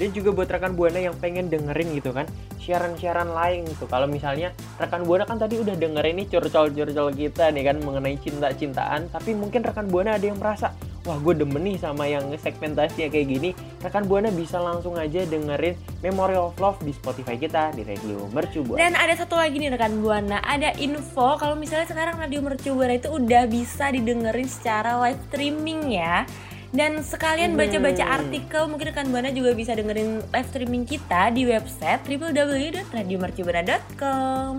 Dan 0.00 0.16
juga 0.16 0.32
buat 0.32 0.48
rekan 0.48 0.72
Buana 0.72 0.96
yang 0.96 1.12
pengen 1.20 1.52
dengerin 1.52 1.92
gitu 1.92 2.16
kan 2.16 2.24
Siaran-siaran 2.56 3.36
lain 3.36 3.68
gitu 3.68 3.84
Kalau 3.84 4.08
misalnya 4.08 4.48
rekan 4.80 5.04
Buana 5.04 5.28
kan 5.28 5.36
tadi 5.36 5.60
udah 5.60 5.76
dengerin 5.76 6.24
nih 6.24 6.26
curcol-curcol 6.32 7.12
kita 7.12 7.52
nih 7.52 7.68
kan 7.68 7.76
Mengenai 7.84 8.16
cinta-cintaan 8.16 9.12
Tapi 9.12 9.36
mungkin 9.36 9.60
rekan 9.60 9.92
Buana 9.92 10.16
ada 10.16 10.24
yang 10.24 10.40
merasa 10.40 10.72
Wah 11.00 11.16
gue 11.16 11.32
demen 11.32 11.64
nih 11.64 11.80
sama 11.80 12.04
yang 12.04 12.28
segmentasinya 12.28 13.08
kayak 13.08 13.24
gini 13.24 13.56
Rekan 13.80 14.04
Buana 14.04 14.28
bisa 14.28 14.60
langsung 14.60 15.00
aja 15.00 15.24
dengerin 15.24 15.72
Memory 16.04 16.36
of 16.36 16.52
Love 16.60 16.76
di 16.84 16.92
Spotify 16.92 17.40
kita 17.40 17.72
Di 17.72 17.88
Radio 17.88 18.28
Mercu 18.28 18.60
Buana 18.60 18.84
Dan 18.84 19.00
ada 19.00 19.16
satu 19.16 19.40
lagi 19.40 19.56
nih 19.56 19.72
rekan 19.72 19.96
Buana, 20.04 20.44
ada 20.44 20.76
info 20.76 21.40
kalau 21.40 21.56
misalnya 21.56 21.88
sekarang 21.88 22.20
Radio 22.20 22.44
Mercu 22.44 22.76
Buana 22.76 23.00
itu 23.00 23.08
udah 23.08 23.48
bisa 23.48 23.88
didengerin 23.88 24.44
secara 24.44 25.00
live 25.00 25.16
streaming 25.32 25.96
ya. 25.96 26.28
Dan 26.70 27.02
sekalian 27.02 27.58
Hmm. 27.58 27.66
baca-baca 27.66 28.06
artikel, 28.06 28.70
mungkin 28.70 28.94
rekan 28.94 29.10
Buana 29.10 29.34
juga 29.34 29.58
bisa 29.58 29.74
dengerin 29.74 30.22
live 30.22 30.48
streaming 30.52 30.86
kita 30.86 31.34
di 31.34 31.42
website 31.42 31.98
www.radiomercubuana.com. 32.06 34.54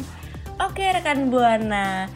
Oke 0.60 0.92
rekan 0.92 1.32
Buana. 1.32 2.12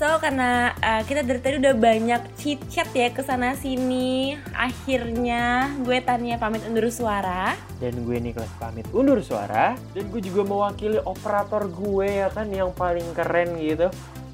So 0.00 0.18
karena 0.18 0.74
uh, 0.82 1.02
kita 1.06 1.22
dari 1.22 1.38
tadi 1.38 1.56
udah 1.62 1.78
banyak 1.78 2.22
chit 2.34 2.58
chat 2.66 2.90
ya 2.90 3.12
ke 3.12 3.22
sana 3.22 3.54
sini, 3.54 4.34
akhirnya 4.50 5.70
gue 5.86 6.02
Tania 6.02 6.40
pamit 6.42 6.64
undur 6.66 6.90
suara. 6.90 7.54
Dan 7.78 8.02
gue 8.02 8.18
Niklas 8.18 8.50
pamit 8.58 8.88
undur 8.90 9.22
suara. 9.22 9.78
Dan 9.94 10.10
gue 10.10 10.18
juga 10.18 10.42
mewakili 10.42 10.98
operator 11.06 11.70
gue 11.70 12.08
ya 12.24 12.28
kan 12.34 12.50
yang 12.50 12.74
paling 12.74 13.06
keren 13.14 13.54
gitu. 13.62 13.92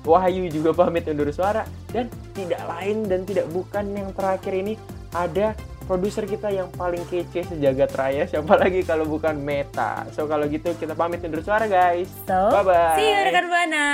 Wahyu 0.09 0.49
juga 0.49 0.73
pamit 0.73 1.05
undur 1.11 1.29
suara. 1.35 1.69
Dan 1.93 2.09
tidak 2.33 2.65
lain 2.65 3.05
dan 3.05 3.29
tidak 3.29 3.45
bukan 3.53 3.93
yang 3.93 4.09
terakhir 4.17 4.55
ini 4.57 4.75
Ada 5.09 5.57
produser 5.89 6.29
kita 6.29 6.53
yang 6.53 6.69
paling 6.77 7.01
kece 7.09 7.49
sejagat 7.49 7.97
raya. 7.97 8.29
Siapa 8.29 8.61
lagi 8.61 8.85
kalau 8.85 9.09
bukan 9.09 9.41
Meta? 9.41 10.05
So 10.13 10.29
kalau 10.29 10.45
gitu 10.49 10.77
kita 10.77 10.93
pamit 10.93 11.25
undur 11.25 11.41
suara 11.41 11.65
guys. 11.65 12.13
So, 12.29 12.53
Bye-bye. 12.53 13.01
see 13.01 13.09
you 13.09 13.21
rekan 13.25 13.49
Buana. 13.49 13.89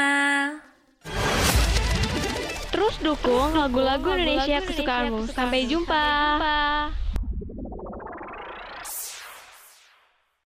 Terus 2.85 3.01
dukung 3.01 3.57
lagu-lagu 3.57 4.13
Indonesia 4.13 4.61
kesukaanmu. 4.61 5.33
Sampai 5.33 5.65
jumpa. 5.65 6.05